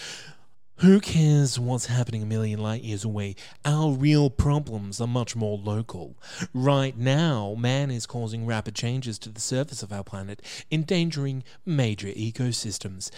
Who 0.77 1.01
cares 1.01 1.61
what's 1.61 1.87
happening 1.87 2.25
a 2.25 2.27
million 2.27 2.59
light 2.61 2.83
years 2.83 3.05
away? 3.05 3.37
Our 3.65 3.93
real 3.93 4.31
problems 4.31 5.01
are 5.01 5.07
much 5.07 5.37
more 5.37 5.57
local. 5.57 6.17
Right 6.53 6.99
now, 6.99 7.55
man 7.57 7.91
is 7.91 8.05
causing 8.05 8.47
rapid 8.47 8.75
changes 8.75 9.19
to 9.21 9.29
the 9.29 9.41
surface 9.41 9.83
of 9.83 9.93
our 9.93 10.03
planet, 10.03 10.43
endangering 10.73 11.45
major 11.65 12.09
ecosystems. 12.09 13.11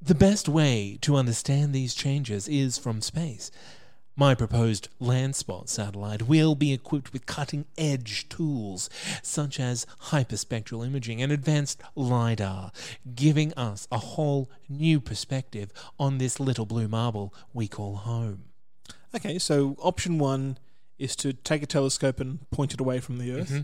The 0.00 0.14
best 0.14 0.48
way 0.48 0.96
to 1.02 1.16
understand 1.16 1.74
these 1.74 1.94
changes 1.94 2.48
is 2.48 2.78
from 2.78 3.02
space. 3.02 3.50
My 4.18 4.34
proposed 4.34 4.88
Landspot 4.98 5.68
satellite 5.68 6.22
will 6.22 6.54
be 6.54 6.72
equipped 6.72 7.12
with 7.12 7.26
cutting 7.26 7.66
edge 7.76 8.26
tools 8.30 8.88
such 9.22 9.60
as 9.60 9.86
hyperspectral 10.04 10.86
imaging 10.86 11.20
and 11.20 11.30
advanced 11.30 11.82
LIDAR, 11.94 12.72
giving 13.14 13.52
us 13.54 13.86
a 13.92 13.98
whole 13.98 14.50
new 14.70 15.00
perspective 15.00 15.70
on 15.98 16.16
this 16.16 16.40
little 16.40 16.64
blue 16.64 16.88
marble 16.88 17.34
we 17.52 17.68
call 17.68 17.96
home. 17.96 18.44
Okay, 19.14 19.38
so 19.38 19.76
option 19.80 20.18
one 20.18 20.56
is 20.98 21.14
to 21.16 21.34
take 21.34 21.62
a 21.62 21.66
telescope 21.66 22.18
and 22.18 22.48
point 22.50 22.72
it 22.72 22.80
away 22.80 23.00
from 23.00 23.18
the 23.18 23.32
Earth. 23.32 23.50
Mm-hmm. 23.50 23.60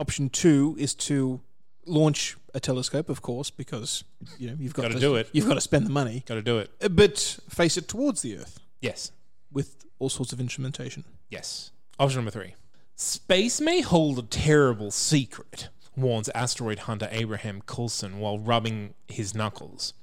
Option 0.00 0.28
two 0.30 0.74
is 0.80 0.94
to 0.94 1.40
launch 1.86 2.36
a 2.54 2.58
telescope, 2.58 3.08
of 3.08 3.22
course, 3.22 3.50
because 3.50 4.02
you 4.36 4.48
know 4.48 4.56
you've 4.58 4.74
got 4.74 4.82
Gotta 4.82 4.94
to 4.94 5.00
do 5.00 5.14
it. 5.14 5.28
You've 5.30 5.46
got 5.46 5.54
to 5.54 5.60
spend 5.60 5.86
the 5.86 5.90
money, 5.90 6.24
Got 6.26 6.34
to 6.34 6.42
do 6.42 6.58
it. 6.58 6.70
Uh, 6.82 6.88
but 6.88 7.38
face 7.48 7.76
it 7.76 7.86
towards 7.86 8.22
the 8.22 8.36
Earth 8.38 8.58
Yes. 8.80 9.12
with 9.52 9.76
all 10.02 10.08
sorts 10.08 10.32
of 10.32 10.40
instrumentation. 10.40 11.04
Yes. 11.30 11.70
Option 11.98 12.18
number 12.18 12.32
three. 12.32 12.56
Space 12.96 13.60
may 13.60 13.80
hold 13.80 14.18
a 14.18 14.22
terrible 14.22 14.90
secret, 14.90 15.68
warns 15.96 16.28
asteroid 16.30 16.80
hunter 16.80 17.08
Abraham 17.10 17.62
Coulson 17.66 18.18
while 18.18 18.38
rubbing 18.38 18.94
his 19.08 19.34
knuckles. 19.34 19.94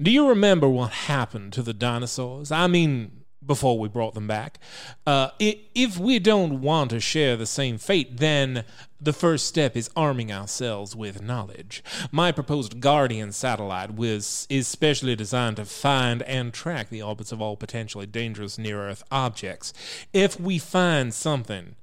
Do 0.00 0.10
you 0.10 0.28
remember 0.28 0.68
what 0.68 0.92
happened 0.92 1.52
to 1.54 1.62
the 1.62 1.74
dinosaurs? 1.74 2.50
I 2.50 2.68
mean, 2.68 3.21
before 3.44 3.78
we 3.78 3.88
brought 3.88 4.14
them 4.14 4.26
back. 4.26 4.58
Uh, 5.06 5.30
if 5.38 5.98
we 5.98 6.18
don't 6.18 6.60
want 6.60 6.90
to 6.90 7.00
share 7.00 7.36
the 7.36 7.46
same 7.46 7.78
fate, 7.78 8.18
then 8.18 8.64
the 9.00 9.12
first 9.12 9.46
step 9.46 9.76
is 9.76 9.90
arming 9.96 10.30
ourselves 10.30 10.94
with 10.94 11.22
knowledge. 11.22 11.82
My 12.12 12.30
proposed 12.30 12.80
Guardian 12.80 13.32
satellite 13.32 13.94
was 13.94 14.46
is 14.48 14.68
specially 14.68 15.16
designed 15.16 15.56
to 15.56 15.64
find 15.64 16.22
and 16.22 16.54
track 16.54 16.88
the 16.88 17.02
orbits 17.02 17.32
of 17.32 17.42
all 17.42 17.56
potentially 17.56 18.06
dangerous 18.06 18.58
near 18.58 18.80
Earth 18.88 19.02
objects. 19.10 19.72
If 20.12 20.38
we 20.38 20.58
find 20.58 21.12
something, 21.12 21.74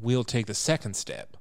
we'll 0.00 0.24
take 0.24 0.46
the 0.46 0.54
second 0.54 0.94
step. 0.94 1.36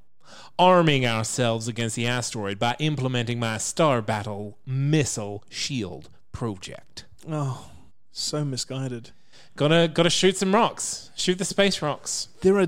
Arming 0.60 1.06
ourselves 1.06 1.68
against 1.68 1.96
the 1.96 2.08
asteroid 2.08 2.58
by 2.58 2.76
implementing 2.80 3.40
my 3.40 3.58
Star 3.60 4.02
Battle 4.02 4.58
missile 4.66 5.44
shield 5.50 6.10
project. 6.32 7.06
Oh, 7.30 7.70
so 8.12 8.44
misguided. 8.44 9.12
Gotta 9.58 9.90
gotta 9.94 10.10
shoot 10.10 10.38
some 10.38 10.54
rocks. 10.56 11.10
Shoot 11.16 11.40
the 11.40 11.46
space 11.46 11.82
rocks. 11.82 12.30
There 12.42 12.58
are 12.60 12.68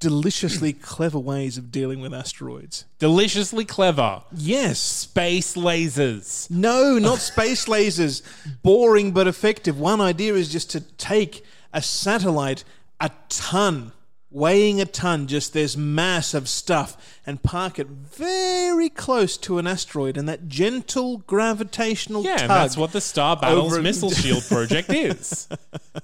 deliciously 0.00 0.72
clever 0.72 1.18
ways 1.18 1.56
of 1.56 1.70
dealing 1.70 2.00
with 2.00 2.12
asteroids. 2.12 2.84
Deliciously 2.98 3.64
clever. 3.64 4.22
Yes. 4.32 4.78
Space 4.78 5.56
lasers. 5.56 6.50
No, 6.50 6.98
not 6.98 7.20
space 7.20 7.64
lasers. 7.74 8.22
Boring 8.62 9.12
but 9.12 9.26
effective. 9.26 9.78
One 9.78 10.00
idea 10.00 10.34
is 10.34 10.52
just 10.52 10.68
to 10.72 10.80
take 10.80 11.44
a 11.72 11.80
satellite, 11.80 12.64
a 13.00 13.10
ton, 13.28 13.92
weighing 14.36 14.80
a 14.80 14.84
ton, 14.84 15.26
just 15.26 15.52
this 15.54 15.76
mass 15.76 16.34
of 16.34 16.46
stuff, 16.48 17.18
and 17.24 17.42
park 17.42 17.78
it 17.78 17.86
very 17.88 18.90
close 18.90 19.38
to 19.38 19.58
an 19.58 19.66
asteroid, 19.66 20.16
and 20.18 20.28
that 20.28 20.46
gentle 20.46 21.18
gravitational 21.18 22.22
Yeah, 22.22 22.32
tug. 22.36 22.42
and 22.42 22.50
that's 22.50 22.76
what 22.76 22.92
the 22.92 23.00
Star 23.00 23.36
Battles 23.36 23.72
over- 23.72 23.82
Missile 23.82 24.10
Shield 24.22 24.44
project 24.44 24.90
is. 24.92 25.48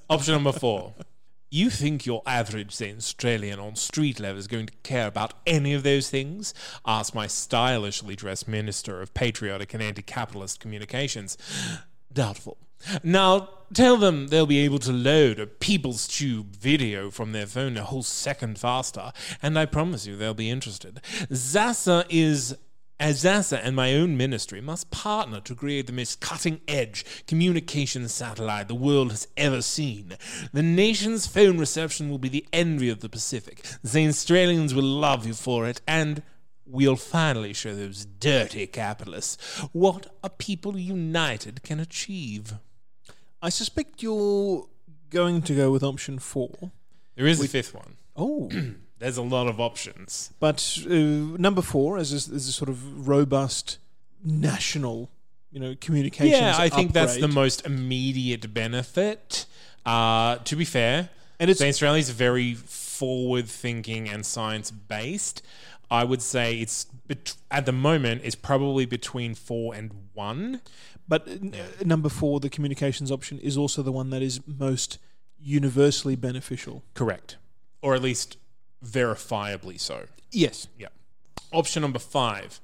Option 0.09 0.33
number 0.35 0.53
four. 0.53 0.95
You 1.51 1.69
think 1.69 2.07
your 2.07 2.23
average 2.25 2.81
Australian 2.81 3.59
on 3.61 3.77
street 3.77 4.19
level 4.19 4.39
is 4.39 4.47
going 4.47 4.65
to 4.69 4.73
care 4.83 5.07
about 5.07 5.35
any 5.47 5.75
of 5.75 5.83
those 5.83 6.09
things? 6.09 6.55
Asked 6.87 7.15
my 7.15 7.27
stylishly 7.27 8.17
dressed 8.17 8.49
Minister 8.49 9.03
of 9.03 9.13
Patriotic 9.13 9.75
and 9.75 9.83
Anti 9.83 10.01
Capitalist 10.01 10.61
Communications. 10.61 11.37
Doubtful. 12.13 12.57
Now, 13.03 13.49
tell 13.75 13.97
them 13.97 14.29
they'll 14.29 14.47
be 14.47 14.59
able 14.61 14.79
to 14.81 14.93
load 14.93 15.41
a 15.41 15.47
People's 15.47 16.07
Tube 16.07 16.57
video 16.57 17.11
from 17.11 17.33
their 17.33 17.47
phone 17.47 17.77
a 17.77 17.85
whole 17.85 18.03
second 18.03 18.59
faster, 18.59 19.13
and 19.43 19.59
I 19.59 19.67
promise 19.67 20.07
you 20.07 20.17
they'll 20.17 20.35
be 20.35 20.51
interested. 20.51 21.01
ZASA 21.31 22.07
is 22.09 22.57
as 23.03 23.25
NASA 23.25 23.61
and 23.61 23.75
my 23.75 23.95
own 23.95 24.17
ministry 24.17 24.61
must 24.61 24.93
partner 24.93 25.41
to 25.41 25.57
create 25.57 25.89
the 25.89 25.93
most 25.93 26.21
cutting 26.21 26.61
edge 26.69 27.05
communication 27.27 28.07
satellite 28.07 28.69
the 28.69 28.77
world 28.77 29.11
has 29.11 29.27
ever 29.37 29.61
seen. 29.61 30.17
The 30.53 30.63
nation's 30.63 31.27
phone 31.27 31.59
reception 31.59 32.11
will 32.11 32.19
be 32.19 32.29
the 32.29 32.47
envy 32.53 32.91
of 32.91 33.01
the 33.01 33.09
Pacific. 33.09 33.65
The 33.83 34.07
Australians 34.07 34.73
will 34.73 34.85
love 34.85 35.27
you 35.27 35.35
for 35.35 35.67
it, 35.67 35.81
and 35.89 36.23
we'll 36.65 36.95
finally 36.95 37.53
show 37.53 37.75
those 37.75 38.05
dirty 38.05 38.69
capitalists 38.69 39.37
what 39.73 40.07
a 40.23 40.31
people 40.31 40.79
united 40.79 41.65
can 41.65 41.81
achieve. 41.81 42.55
I 43.43 43.49
suspect 43.51 44.03
you're 44.03 44.67
going 45.11 45.43
to 45.43 45.55
go 45.55 45.71
with 45.73 45.83
option 45.83 46.19
four. 46.19 46.71
There 47.17 47.27
is 47.27 47.43
a 47.43 47.49
fifth 47.49 47.75
one. 47.75 47.97
Oh. 48.17 48.51
There's 48.99 49.17
a 49.17 49.23
lot 49.23 49.49
of 49.49 49.59
options. 49.61 50.33
But 50.39 50.79
uh, 50.89 50.93
number 50.95 51.61
four 51.61 51.99
is 51.99 52.13
a, 52.13 52.35
is 52.35 52.49
a 52.49 52.53
sort 52.53 52.69
of 52.69 53.09
robust 53.09 53.79
national, 54.25 55.11
you 55.51 55.59
know, 55.59 55.75
communications. 55.81 56.41
Yeah, 56.41 56.55
I 56.57 56.69
think 56.69 56.93
that's 56.93 57.17
the 57.19 57.27
most 57.29 57.67
immediate 57.67 58.55
benefit. 58.55 59.47
Uh, 59.85 60.37
to 60.37 60.55
be 60.55 60.65
fair, 60.65 61.11
And 61.41 61.51
it's- 61.51 61.59
the 61.59 61.69
Australia's 61.69 62.11
very 62.11 62.55
forward 62.55 63.49
thinking 63.49 64.09
and 64.09 64.25
science 64.25 64.71
based. 64.71 65.43
I 65.91 66.05
would 66.05 66.23
say 66.23 66.59
it's 66.61 66.85
bet- 67.09 67.35
at 67.51 67.67
the 67.67 67.73
moment 67.73 68.23
it's 68.25 68.37
probably 68.37 68.87
between 68.87 69.35
four 69.35 69.75
and 69.75 69.93
one. 70.15 70.61
But 71.09 71.29
uh, 71.29 71.85
number 71.85 72.09
four, 72.09 72.41
the 72.41 72.49
communications 72.49 73.11
option, 73.11 73.39
is 73.39 73.57
also 73.57 73.83
the 73.83 73.93
one 73.93 74.11
that 74.11 74.23
is 74.23 74.41
most 74.47 74.99
universally 75.39 76.17
beneficial. 76.17 76.85
Correct, 76.95 77.37
or 77.83 77.95
at 77.95 78.03
least 78.03 78.37
verifiably 78.85 79.79
so. 79.79 80.07
Yes. 80.31 80.69
Yeah. 80.79 80.89
Option 81.53 81.83
number 81.83 81.99
five. 81.99 82.61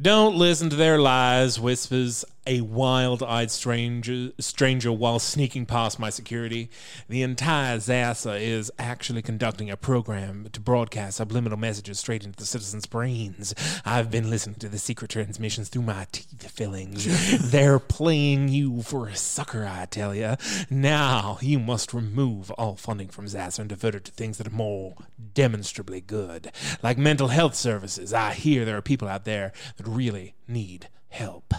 Don't 0.00 0.36
listen 0.36 0.70
to 0.70 0.76
their 0.76 0.98
lies, 0.98 1.60
whispers 1.60 2.24
a 2.46 2.60
wild 2.60 3.22
eyed 3.22 3.50
stranger, 3.50 4.30
stranger 4.38 4.92
while 4.92 5.18
sneaking 5.18 5.66
past 5.66 5.98
my 5.98 6.10
security. 6.10 6.70
The 7.08 7.22
entire 7.22 7.78
ZASA 7.78 8.40
is 8.40 8.70
actually 8.78 9.22
conducting 9.22 9.70
a 9.70 9.76
program 9.76 10.48
to 10.52 10.60
broadcast 10.60 11.16
subliminal 11.16 11.58
messages 11.58 12.00
straight 12.00 12.24
into 12.24 12.38
the 12.38 12.46
citizens' 12.46 12.86
brains. 12.86 13.54
I've 13.84 14.10
been 14.10 14.30
listening 14.30 14.56
to 14.56 14.68
the 14.68 14.78
secret 14.78 15.10
transmissions 15.10 15.68
through 15.68 15.82
my 15.82 16.06
teeth 16.12 16.50
fillings. 16.50 17.50
They're 17.50 17.78
playing 17.78 18.48
you 18.48 18.82
for 18.82 19.08
a 19.08 19.16
sucker, 19.16 19.66
I 19.66 19.86
tell 19.86 20.14
you. 20.14 20.36
Now 20.70 21.38
you 21.40 21.58
must 21.58 21.94
remove 21.94 22.50
all 22.52 22.76
funding 22.76 23.08
from 23.08 23.26
ZASA 23.26 23.60
and 23.60 23.68
divert 23.68 23.94
it 23.94 24.04
to 24.04 24.12
things 24.12 24.38
that 24.38 24.46
are 24.46 24.50
more 24.50 24.94
demonstrably 25.34 26.00
good, 26.00 26.50
like 26.82 26.98
mental 26.98 27.28
health 27.28 27.54
services. 27.54 28.12
I 28.12 28.32
hear 28.34 28.64
there 28.64 28.76
are 28.76 28.82
people 28.82 29.08
out 29.08 29.24
there 29.24 29.52
that 29.76 29.86
really 29.86 30.34
need 30.46 30.88
help. 31.08 31.54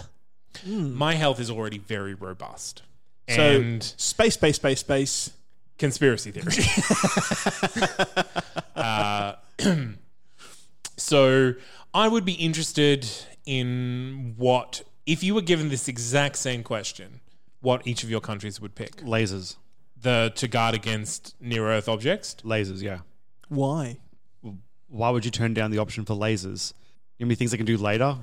My 0.64 1.14
health 1.14 1.40
is 1.40 1.50
already 1.50 1.78
very 1.78 2.14
robust. 2.14 2.82
So 3.28 3.40
and 3.40 3.82
space, 3.82 4.34
space, 4.34 4.56
space, 4.56 4.80
space. 4.80 5.32
conspiracy 5.78 6.30
theory. 6.30 6.64
uh, 8.76 9.34
so 10.96 11.54
I 11.92 12.08
would 12.08 12.24
be 12.24 12.34
interested 12.34 13.08
in 13.44 14.34
what, 14.36 14.82
if 15.06 15.22
you 15.22 15.34
were 15.34 15.42
given 15.42 15.68
this 15.68 15.88
exact 15.88 16.36
same 16.36 16.62
question, 16.62 17.20
what 17.60 17.86
each 17.86 18.04
of 18.04 18.10
your 18.10 18.20
countries 18.20 18.60
would 18.60 18.74
pick. 18.74 18.96
Lasers. 18.98 19.56
The 20.00 20.32
to 20.36 20.46
guard 20.46 20.74
against 20.74 21.34
near 21.40 21.68
Earth 21.68 21.88
objects. 21.88 22.36
Lasers, 22.44 22.82
yeah. 22.82 23.00
Why? 23.48 23.98
Why 24.88 25.10
would 25.10 25.24
you 25.24 25.30
turn 25.30 25.54
down 25.54 25.70
the 25.70 25.78
option 25.78 26.04
for 26.04 26.14
lasers? 26.14 26.74
You 27.18 27.24
know, 27.24 27.28
many 27.28 27.34
things 27.34 27.50
they 27.50 27.56
can 27.56 27.66
do 27.66 27.76
later 27.76 28.16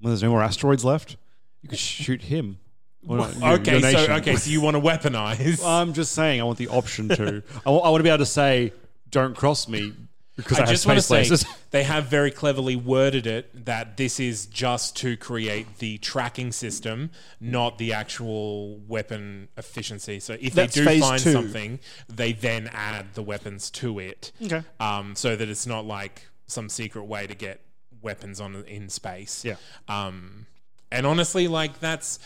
when 0.00 0.10
there's 0.10 0.22
no 0.22 0.30
more 0.30 0.42
asteroids 0.42 0.84
left. 0.84 1.16
You 1.62 1.68
could 1.68 1.78
shoot 1.78 2.22
him. 2.22 2.58
Not, 3.02 3.34
you- 3.36 3.44
Okay, 3.44 3.72
your 3.72 3.80
so 3.80 3.92
nation. 3.92 4.12
okay, 4.12 4.36
so 4.36 4.50
you 4.50 4.60
want 4.60 4.76
to 4.76 4.80
weaponize? 4.80 5.64
I'm 5.64 5.92
just 5.94 6.12
saying, 6.12 6.40
I 6.40 6.44
want 6.44 6.58
the 6.58 6.68
option 6.68 7.08
to. 7.08 7.42
I 7.66 7.70
want, 7.70 7.96
to 7.98 8.02
be 8.02 8.08
able 8.10 8.18
to 8.18 8.26
say, 8.26 8.72
"Don't 9.10 9.34
cross 9.34 9.66
me," 9.68 9.94
because 10.36 10.58
I, 10.58 10.64
I 10.64 10.66
just 10.66 10.84
have 10.84 10.90
want 10.90 10.98
to 10.98 11.02
say 11.02 11.22
lasers. 11.22 11.46
they 11.70 11.82
have 11.84 12.04
very 12.06 12.30
cleverly 12.30 12.76
worded 12.76 13.26
it 13.26 13.64
that 13.64 13.96
this 13.96 14.20
is 14.20 14.44
just 14.44 14.96
to 14.98 15.16
create 15.16 15.78
the 15.78 15.96
tracking 15.98 16.52
system, 16.52 17.10
not 17.40 17.78
the 17.78 17.94
actual 17.94 18.76
weapon 18.80 19.48
efficiency. 19.56 20.20
So 20.20 20.36
if 20.38 20.52
That's 20.52 20.74
they 20.74 20.80
do 20.82 20.86
phase 20.86 21.00
find 21.00 21.22
two. 21.22 21.32
something, 21.32 21.80
they 22.06 22.32
then 22.34 22.68
add 22.72 23.14
the 23.14 23.22
weapons 23.22 23.70
to 23.72 23.98
it. 23.98 24.30
Okay. 24.44 24.62
Um, 24.78 25.14
so 25.16 25.36
that 25.36 25.48
it's 25.48 25.66
not 25.66 25.86
like 25.86 26.26
some 26.48 26.68
secret 26.68 27.04
way 27.04 27.26
to 27.26 27.34
get 27.34 27.62
weapons 28.02 28.40
on 28.42 28.56
in 28.66 28.90
space. 28.90 29.42
Yeah. 29.42 29.56
Um, 29.88 30.46
and 30.90 31.06
honestly, 31.06 31.48
like 31.48 31.80
that's 31.80 32.18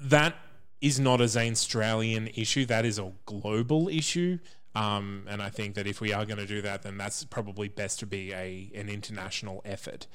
that 0.00 0.36
is 0.80 0.98
not 0.98 1.20
a 1.20 1.24
an 1.38 1.52
Australian 1.52 2.28
issue. 2.28 2.64
That 2.66 2.84
is 2.84 2.98
a 2.98 3.12
global 3.26 3.88
issue. 3.88 4.38
Um, 4.74 5.26
and 5.28 5.42
I 5.42 5.50
think 5.50 5.74
that 5.74 5.86
if 5.86 6.00
we 6.00 6.12
are 6.12 6.24
going 6.24 6.38
to 6.38 6.46
do 6.46 6.62
that, 6.62 6.82
then 6.82 6.96
that's 6.96 7.24
probably 7.24 7.68
best 7.68 7.98
to 8.00 8.06
be 8.06 8.32
a 8.32 8.70
an 8.74 8.88
international 8.88 9.62
effort. 9.64 10.06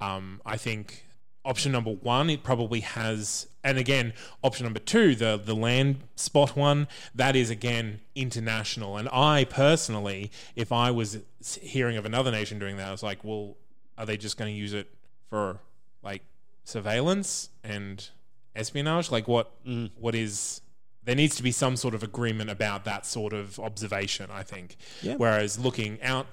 Um, 0.00 0.40
I 0.44 0.56
think 0.56 1.06
option 1.44 1.72
number 1.72 1.90
one, 1.90 2.30
it 2.30 2.42
probably 2.42 2.80
has, 2.80 3.46
and 3.62 3.78
again, 3.78 4.12
option 4.42 4.64
number 4.64 4.80
two, 4.80 5.14
the 5.14 5.40
the 5.42 5.54
land 5.54 6.00
spot 6.16 6.56
one, 6.56 6.86
that 7.14 7.34
is 7.34 7.50
again 7.50 8.00
international. 8.14 8.96
And 8.96 9.08
I 9.10 9.44
personally, 9.44 10.30
if 10.54 10.70
I 10.70 10.90
was 10.90 11.18
hearing 11.60 11.96
of 11.96 12.04
another 12.04 12.30
nation 12.30 12.58
doing 12.58 12.76
that, 12.76 12.88
I 12.88 12.92
was 12.92 13.02
like, 13.02 13.24
well, 13.24 13.56
are 13.96 14.06
they 14.06 14.16
just 14.16 14.36
going 14.36 14.52
to 14.52 14.58
use 14.58 14.74
it 14.74 14.88
for 15.30 15.60
like 16.02 16.22
surveillance 16.64 17.50
and 17.62 18.08
espionage? 18.56 19.10
Like, 19.10 19.28
what 19.28 19.52
what 19.96 20.14
is 20.14 20.60
there 21.04 21.14
needs 21.14 21.36
to 21.36 21.42
be 21.42 21.52
some 21.52 21.76
sort 21.76 21.94
of 21.94 22.02
agreement 22.02 22.50
about 22.50 22.84
that 22.84 23.06
sort 23.06 23.32
of 23.32 23.58
observation. 23.58 24.30
I 24.30 24.42
think. 24.42 24.76
Yeah. 25.02 25.16
Whereas 25.16 25.58
looking 25.58 26.02
out, 26.02 26.26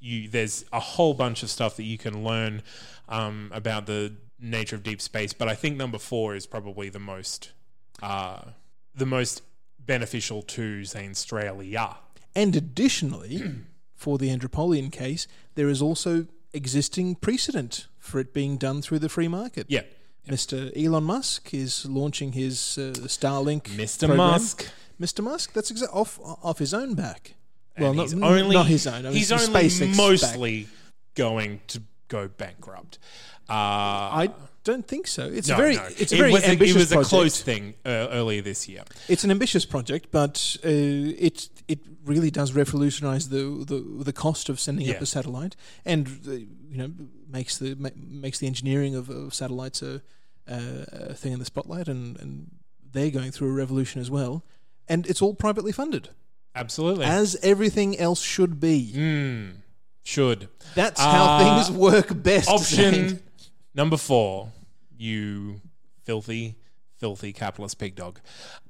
you 0.00 0.28
there's 0.28 0.64
a 0.72 0.80
whole 0.80 1.14
bunch 1.14 1.42
of 1.42 1.50
stuff 1.50 1.76
that 1.76 1.84
you 1.84 1.98
can 1.98 2.24
learn 2.24 2.62
um, 3.08 3.50
about 3.54 3.86
the 3.86 4.14
nature 4.38 4.76
of 4.76 4.82
deep 4.82 5.00
space. 5.00 5.32
But 5.32 5.48
I 5.48 5.54
think 5.54 5.76
number 5.76 5.98
four 5.98 6.34
is 6.34 6.46
probably 6.46 6.88
the 6.88 6.98
most 6.98 7.52
uh, 8.02 8.42
the 8.94 9.06
most 9.06 9.42
beneficial 9.78 10.42
to 10.42 10.84
say 10.84 11.08
Australia. 11.08 11.96
And 12.34 12.54
additionally, 12.54 13.42
for 13.94 14.18
the 14.18 14.28
Andropolian 14.28 14.92
case, 14.92 15.26
there 15.54 15.68
is 15.68 15.80
also 15.80 16.26
existing 16.58 17.14
precedent 17.14 17.86
for 17.98 18.20
it 18.20 18.34
being 18.34 18.58
done 18.58 18.82
through 18.82 18.98
the 18.98 19.08
free 19.08 19.28
market. 19.28 19.66
Yeah. 19.68 19.82
Mr. 20.28 20.70
Elon 20.76 21.04
Musk 21.04 21.54
is 21.54 21.86
launching 21.86 22.32
his 22.32 22.76
uh, 22.76 22.92
Starlink 23.06 23.62
Mr. 23.62 24.00
program. 24.00 24.16
Musk. 24.18 24.70
Mr. 25.00 25.24
Musk? 25.24 25.52
That's 25.54 25.72
exa- 25.72 25.94
off 25.94 26.18
off 26.42 26.58
his 26.58 26.74
own 26.74 26.94
back. 26.94 27.34
And 27.76 27.84
well, 27.84 27.94
not, 27.94 28.12
only 28.12 28.56
not 28.56 28.66
his 28.66 28.86
own. 28.86 29.06
I 29.06 29.08
mean, 29.08 29.12
he's 29.12 29.32
only 29.32 29.46
SpaceX 29.46 29.88
back. 29.88 29.96
mostly 29.96 30.66
going 31.14 31.60
to 31.68 31.80
go 32.08 32.28
bankrupt. 32.28 32.98
Uh, 33.48 33.52
I 33.52 34.30
don't 34.72 34.86
think 34.86 35.06
so. 35.06 35.22
It's 35.38 35.48
no, 35.48 35.54
a 35.54 35.58
very, 35.62 35.76
no. 35.76 35.84
it's 36.02 36.12
a 36.12 36.16
it 36.16 36.18
very 36.18 36.32
was 36.32 36.44
ambitious 36.44 36.76
it 36.76 36.78
was 36.78 36.88
project. 36.92 37.06
a 37.06 37.16
close 37.16 37.36
thing 37.48 37.74
uh, 37.84 38.18
earlier 38.20 38.42
this 38.42 38.68
year. 38.68 38.82
It's 39.08 39.24
an 39.24 39.30
ambitious 39.30 39.66
project, 39.66 40.04
but 40.10 40.56
uh, 40.64 40.68
it 41.28 41.48
it 41.72 41.78
really 42.04 42.30
does 42.30 42.50
revolutionise 42.52 43.24
the, 43.28 43.42
the 43.70 43.78
the 44.04 44.12
cost 44.12 44.48
of 44.48 44.56
sending 44.60 44.86
Yeah. 44.86 44.96
up 44.96 45.02
a 45.02 45.06
satellite, 45.06 45.54
and 45.84 46.06
uh, 46.26 46.32
you 46.72 46.78
know 46.80 46.90
makes 47.38 47.58
the 47.58 47.74
ma- 47.74 47.96
makes 48.24 48.38
the 48.38 48.46
engineering 48.46 48.94
of, 48.96 49.08
of 49.10 49.32
satellites 49.34 49.82
a, 49.82 50.00
a 50.46 51.14
thing 51.14 51.32
in 51.32 51.38
the 51.38 51.44
spotlight, 51.44 51.88
and, 51.88 52.18
and 52.20 52.50
they're 52.92 53.10
going 53.10 53.30
through 53.32 53.50
a 53.50 53.56
revolution 53.64 54.00
as 54.00 54.10
well, 54.10 54.42
and 54.88 55.06
it's 55.06 55.20
all 55.22 55.34
privately 55.34 55.72
funded, 55.72 56.08
Absolutely. 56.54 57.04
as 57.04 57.36
everything 57.42 57.98
else 57.98 58.22
should 58.22 58.58
be. 58.60 58.92
Mm, 58.94 59.48
should. 60.02 60.48
That's 60.74 61.00
how 61.00 61.24
Uh, 61.26 61.38
things 61.44 61.66
work 61.78 62.08
best. 62.22 62.48
Option 62.48 63.20
number 63.74 63.98
four, 63.98 64.48
you 64.98 65.60
filthy, 66.04 66.56
filthy 66.96 67.32
capitalist 67.32 67.78
pig 67.78 67.94
dog. 67.94 68.20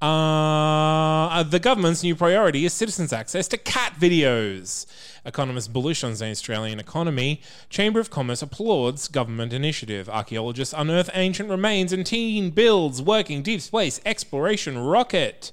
Uh, 0.02 1.42
the 1.42 1.58
government's 1.58 2.02
new 2.02 2.14
priority 2.14 2.64
is 2.64 2.72
citizens' 2.72 3.12
access 3.12 3.48
to 3.48 3.56
cat 3.56 3.94
videos. 3.98 4.86
Economists 5.24 5.68
bullish 5.68 6.04
on 6.04 6.14
the 6.14 6.26
Australian 6.26 6.78
economy. 6.78 7.40
Chamber 7.70 8.00
of 8.00 8.10
Commerce 8.10 8.42
applauds 8.42 9.08
government 9.08 9.52
initiative. 9.52 10.08
Archaeologists 10.08 10.74
unearth 10.76 11.10
ancient 11.14 11.48
remains 11.48 11.92
and 11.92 12.04
teen 12.04 12.50
builds 12.50 13.00
working 13.00 13.42
deep 13.42 13.60
space 13.60 14.00
exploration 14.04 14.78
rocket. 14.78 15.52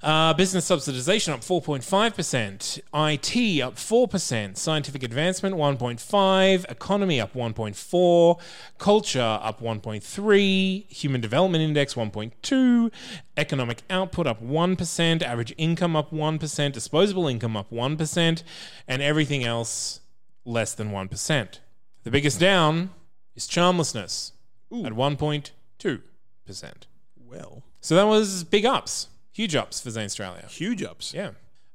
Uh, 0.00 0.32
business 0.32 0.70
subsidization 0.70 1.32
up 1.32 1.40
4.5%, 1.40 2.78
IT 2.78 3.62
up 3.62 3.74
4%, 3.74 4.56
scientific 4.56 5.02
advancement 5.02 5.56
1.5, 5.56 6.70
economy 6.70 7.20
up 7.20 7.34
1.4, 7.34 8.40
culture 8.78 9.38
up 9.42 9.60
1.3, 9.60 10.88
human 10.88 11.20
development 11.20 11.64
index 11.64 11.94
1.2, 11.94 12.92
economic 13.36 13.82
output 13.90 14.28
up 14.28 14.40
1%, 14.40 15.22
average 15.22 15.52
income 15.58 15.96
up 15.96 16.12
1%, 16.12 16.72
disposable 16.72 17.26
income 17.26 17.56
up 17.56 17.68
1%, 17.72 18.42
and 18.86 19.02
everything 19.02 19.42
else 19.42 20.00
less 20.44 20.74
than 20.74 20.92
1%. 20.92 21.58
The 22.04 22.10
biggest 22.12 22.38
down 22.38 22.90
is 23.34 23.48
charmlessness 23.48 24.32
at 24.72 24.92
1.2%. 24.92 26.72
well, 27.26 27.62
So 27.80 27.96
that 27.96 28.06
was 28.06 28.44
big 28.44 28.64
ups, 28.64 29.08
huge 29.38 29.54
ups 29.54 29.80
for 29.80 29.90
Zanstralia. 29.90 30.48
huge 30.50 30.82
ups. 30.82 31.14
Yeah. 31.14 31.30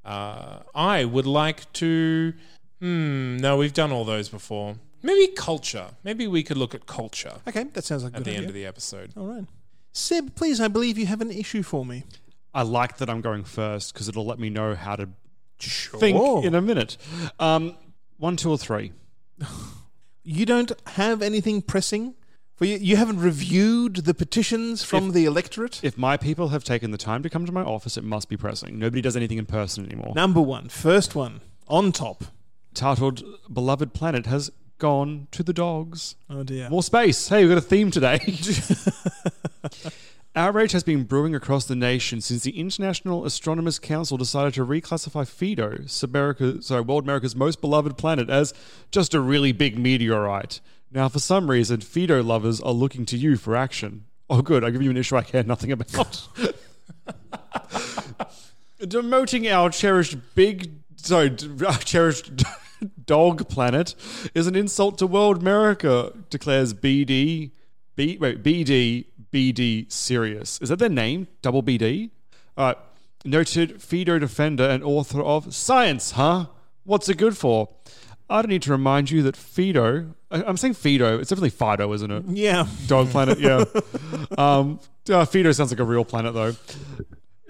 Uh, 0.06 0.60
I 0.76 1.06
would 1.06 1.26
like 1.26 1.72
to. 1.74 2.34
Hmm. 2.82 3.38
No, 3.38 3.58
we've 3.58 3.74
done 3.74 3.92
all 3.92 4.04
those 4.04 4.28
before. 4.30 4.76
Maybe 5.02 5.28
culture. 5.34 5.88
Maybe 6.04 6.28
we 6.28 6.44
could 6.44 6.58
look 6.58 6.74
at 6.76 6.86
culture 6.86 7.36
Okay, 7.48 7.64
that 7.74 7.84
sounds 7.84 8.04
like 8.04 8.14
a 8.14 8.18
at 8.18 8.24
good 8.24 8.26
the 8.26 8.32
end 8.32 8.38
idea. 8.40 8.50
of 8.50 8.54
the 8.54 8.66
episode. 8.66 9.12
All 9.18 9.26
right, 9.28 9.46
Seb, 9.94 10.36
please, 10.36 10.60
I 10.62 10.68
believe 10.68 10.98
you 10.98 11.06
have 11.08 11.22
an 11.22 11.32
issue 11.32 11.64
for 11.64 11.86
me. 11.86 12.04
I 12.54 12.62
like 12.64 12.98
that 12.98 13.10
I'm 13.10 13.22
going 13.22 13.44
first 13.46 13.94
because 13.94 14.08
it'll 14.10 14.26
let 14.26 14.40
me 14.40 14.50
know 14.50 14.76
how 14.76 14.96
to 14.98 15.08
think 15.60 16.18
in 16.46 16.54
a 16.56 16.62
minute. 16.62 16.98
Um, 17.40 17.76
one, 18.18 18.36
two, 18.38 18.50
or 18.52 18.58
three. 18.58 18.92
You 20.26 20.46
don't 20.46 20.72
have 20.88 21.22
anything 21.22 21.62
pressing 21.62 22.16
for 22.56 22.66
you. 22.66 22.78
You 22.78 22.96
haven't 22.98 23.20
reviewed 23.20 23.98
the 23.98 24.14
petitions 24.14 24.84
from 24.84 25.08
If- 25.10 25.14
the 25.14 25.26
electorate. 25.26 25.80
If 25.84 25.98
my 25.98 26.18
people 26.18 26.50
have 26.50 26.64
taken 26.64 26.92
the 26.92 26.98
time 26.98 27.24
to 27.24 27.30
come 27.30 27.46
to 27.46 27.52
my 27.52 27.64
office, 27.64 27.98
it 27.98 28.04
must 28.04 28.30
be 28.30 28.38
pressing. 28.38 28.78
Nobody 28.80 29.02
does 29.02 29.16
anything 29.16 29.38
in 29.38 29.46
person 29.46 29.86
anymore. 29.86 30.14
Number 30.16 30.42
one, 30.42 30.70
first 30.70 31.16
one, 31.16 31.42
on 31.68 31.92
top. 31.92 32.26
Titled 32.74 33.24
"Beloved 33.52 33.94
Planet 33.94 34.26
has 34.26 34.52
gone 34.80 35.28
to 35.32 35.44
the 35.44 35.54
dogs." 35.54 36.16
Oh 36.30 36.44
dear. 36.44 36.70
More 36.70 36.82
space. 36.84 37.28
Hey, 37.28 37.42
we've 37.44 37.50
got 37.50 37.58
a 37.58 37.62
theme 37.62 37.92
today. 37.92 38.20
Outrage 40.36 40.72
has 40.72 40.84
been 40.84 41.04
brewing 41.04 41.36
across 41.36 41.66
the 41.66 41.76
nation 41.76 42.20
since 42.20 42.42
the 42.42 42.60
International 42.60 43.24
Astronomers 43.24 43.78
Council 43.78 44.18
decided 44.18 44.56
to 44.56 44.66
reclassify 44.66 45.28
Fido, 45.28 45.86
sorry, 45.86 46.82
World 46.82 47.04
America's 47.04 47.36
most 47.36 47.62
beloved 47.62 48.00
planet, 48.00 48.32
as 48.32 48.52
just 48.90 49.14
a 49.14 49.20
really 49.20 49.52
big 49.52 49.78
meteorite. 49.78 50.60
Now, 50.94 51.10
for 51.10 51.18
some 51.18 51.50
reason, 51.50 51.82
Fido 51.82 52.22
lovers 52.22 52.62
are 52.62 52.72
looking 52.72 53.06
to 53.08 53.18
you 53.18 53.36
for 53.36 53.56
action. 53.56 54.06
Oh, 54.30 54.44
good. 54.44 54.64
I 54.64 54.70
give 54.70 54.84
you 54.84 54.92
an 54.92 54.98
issue 54.98 55.18
I 55.18 55.24
care 55.24 55.44
nothing 55.44 55.72
about. 55.72 55.96
Demoting 58.80 59.52
our 59.52 59.72
cherished 59.72 60.18
big, 60.36 60.72
sorry, 60.98 61.36
our 61.68 61.78
cherished 61.80 62.44
dog 63.06 63.50
planet 63.50 63.96
is 64.36 64.46
an 64.46 64.56
insult 64.56 65.00
to 65.00 65.08
world 65.08 65.38
America, 65.42 66.14
declares 66.30 66.76
BD, 66.76 67.52
B, 67.96 68.18
wait, 68.22 68.44
BD, 68.44 69.08
BD 69.32 69.92
Sirius. 69.92 70.60
Is 70.62 70.70
that 70.70 70.78
their 70.78 70.90
name? 70.90 71.28
Double 71.42 71.64
BD? 71.64 72.12
All 72.56 72.68
right. 72.68 72.78
Noted 73.26 73.82
Fido 73.82 74.20
defender 74.20 74.70
and 74.70 74.84
author 74.84 75.22
of 75.22 75.56
Science, 75.56 76.12
huh? 76.12 76.48
What's 76.84 77.10
it 77.10 77.18
good 77.18 77.38
for? 77.38 77.70
I 78.30 78.42
don't 78.42 78.50
need 78.50 78.62
to 78.64 78.72
remind 78.72 79.12
you 79.12 79.22
that 79.24 79.36
Fido, 79.36 80.14
I- 80.32 80.44
I'm 80.44 80.58
saying 80.58 80.74
Fido, 80.76 81.20
it's 81.20 81.30
definitely 81.30 81.50
Fido, 81.52 81.92
isn't 81.94 82.10
it? 82.12 82.24
Yeah. 82.30 82.68
Dog 82.88 83.10
planet, 83.10 83.40
yeah. 83.40 83.66
um, 84.38 84.80
uh, 85.10 85.26
Fido 85.26 85.52
sounds 85.52 85.72
like 85.72 85.80
a 85.80 85.84
real 85.84 86.06
planet, 86.06 86.34
though. 86.34 86.54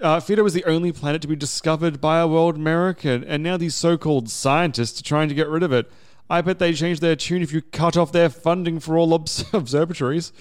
Uh, 0.00 0.20
Fido 0.20 0.42
was 0.42 0.52
the 0.52 0.64
only 0.64 0.92
planet 0.92 1.22
to 1.22 1.28
be 1.28 1.36
discovered 1.36 2.00
by 2.00 2.18
a 2.18 2.26
world 2.28 2.56
American, 2.56 3.24
and 3.24 3.42
now 3.42 3.56
these 3.56 3.74
so 3.74 3.96
called 3.96 4.28
scientists 4.28 5.00
are 5.00 5.04
trying 5.04 5.28
to 5.28 5.34
get 5.34 5.48
rid 5.48 5.62
of 5.62 5.72
it. 5.72 5.90
I 6.28 6.40
bet 6.40 6.58
they 6.58 6.72
change 6.72 7.00
their 7.00 7.16
tune 7.16 7.42
if 7.42 7.52
you 7.52 7.62
cut 7.62 7.96
off 7.96 8.12
their 8.12 8.28
funding 8.28 8.80
for 8.80 8.98
all 8.98 9.14
obs- 9.14 9.44
observatories. 9.52 10.32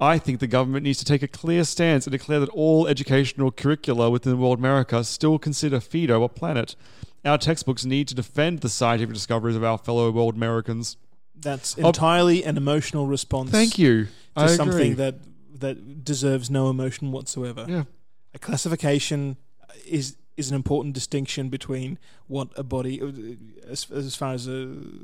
I 0.00 0.18
think 0.18 0.40
the 0.40 0.46
government 0.46 0.84
needs 0.84 0.98
to 0.98 1.04
take 1.04 1.22
a 1.22 1.28
clear 1.28 1.64
stance 1.64 2.06
and 2.06 2.12
declare 2.12 2.40
that 2.40 2.48
all 2.50 2.86
educational 2.86 3.50
curricula 3.50 4.10
within 4.10 4.38
world 4.38 4.58
America 4.58 5.04
still 5.04 5.38
consider 5.38 5.80
Fido 5.80 6.22
a 6.22 6.28
planet. 6.28 6.74
Our 7.24 7.38
textbooks 7.38 7.84
need 7.84 8.08
to 8.08 8.14
defend 8.14 8.60
the 8.60 8.68
scientific 8.68 9.14
discoveries 9.14 9.56
of 9.56 9.64
our 9.64 9.78
fellow 9.78 10.10
world 10.10 10.34
Americans. 10.34 10.96
That's 11.34 11.76
entirely 11.76 12.44
an 12.44 12.56
emotional 12.56 13.06
response. 13.06 13.50
Thank 13.50 13.78
you. 13.78 14.04
To 14.04 14.10
I 14.36 14.44
agree. 14.44 14.56
something 14.56 14.94
that 14.96 15.16
that 15.60 16.04
deserves 16.04 16.50
no 16.50 16.68
emotion 16.68 17.12
whatsoever. 17.12 17.66
Yeah. 17.68 17.84
A 18.34 18.38
classification 18.38 19.36
is 19.86 20.16
is 20.36 20.50
an 20.50 20.56
important 20.56 20.94
distinction 20.94 21.48
between 21.48 21.98
what 22.26 22.48
a 22.56 22.62
body, 22.62 23.00
uh, 23.00 23.70
as, 23.70 23.90
as 23.90 24.16
far 24.16 24.34
as 24.34 24.48
uh, 24.48 24.52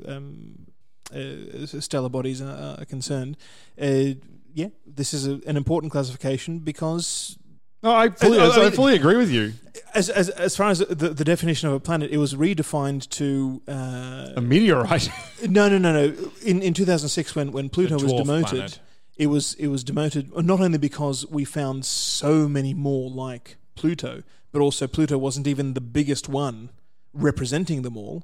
um, 0.07 0.67
uh, 1.13 1.65
stellar 1.79 2.09
bodies 2.09 2.41
are, 2.41 2.77
are 2.79 2.85
concerned. 2.85 3.37
Uh, 3.79 4.15
yeah, 4.53 4.67
this 4.85 5.13
is 5.13 5.27
a, 5.27 5.39
an 5.45 5.55
important 5.55 5.91
classification 5.91 6.59
because 6.59 7.37
No, 7.81 7.91
I 7.93 8.09
fully, 8.09 8.39
I- 8.39 8.45
I 8.47 8.65
I, 8.67 8.69
fully 8.71 8.95
agree 8.95 9.15
with 9.15 9.31
you. 9.31 9.53
as 9.95 10.09
as, 10.09 10.29
as 10.29 10.55
far 10.57 10.69
as 10.69 10.79
the, 10.79 11.09
the 11.09 11.23
definition 11.23 11.69
of 11.69 11.75
a 11.75 11.79
planet, 11.79 12.11
it 12.11 12.17
was 12.17 12.33
redefined 12.35 13.09
to 13.11 13.61
uh, 13.67 14.33
A 14.35 14.41
meteorite. 14.41 15.09
no, 15.47 15.69
no, 15.69 15.77
no, 15.77 15.93
no. 15.93 16.13
In 16.43 16.61
in 16.61 16.73
2006, 16.73 17.35
when 17.35 17.51
when 17.53 17.69
Pluto 17.69 17.93
was 17.95 18.11
dwarf 18.11 18.17
demoted, 18.25 18.49
planet. 18.49 18.79
it 19.17 19.27
was 19.27 19.53
it 19.55 19.67
was 19.67 19.83
demoted 19.85 20.31
not 20.45 20.59
only 20.59 20.77
because 20.77 21.25
we 21.27 21.45
found 21.45 21.85
so 21.85 22.49
many 22.49 22.73
more 22.73 23.09
like 23.09 23.55
Pluto, 23.75 24.23
but 24.51 24.61
also 24.61 24.85
Pluto 24.87 25.17
wasn't 25.17 25.47
even 25.47 25.73
the 25.73 25.81
biggest 25.81 26.27
one 26.27 26.69
representing 27.13 27.81
them 27.83 27.95
all. 27.95 28.23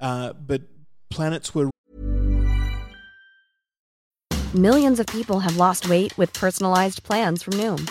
Uh, 0.00 0.32
but 0.32 0.62
planets 1.10 1.54
were 1.54 1.70
Millions 4.54 4.98
of 5.00 5.06
people 5.06 5.40
have 5.40 5.56
lost 5.56 5.88
weight 5.88 6.16
with 6.18 6.32
personalized 6.32 7.02
plans 7.02 7.42
from 7.42 7.54
Noom, 7.54 7.90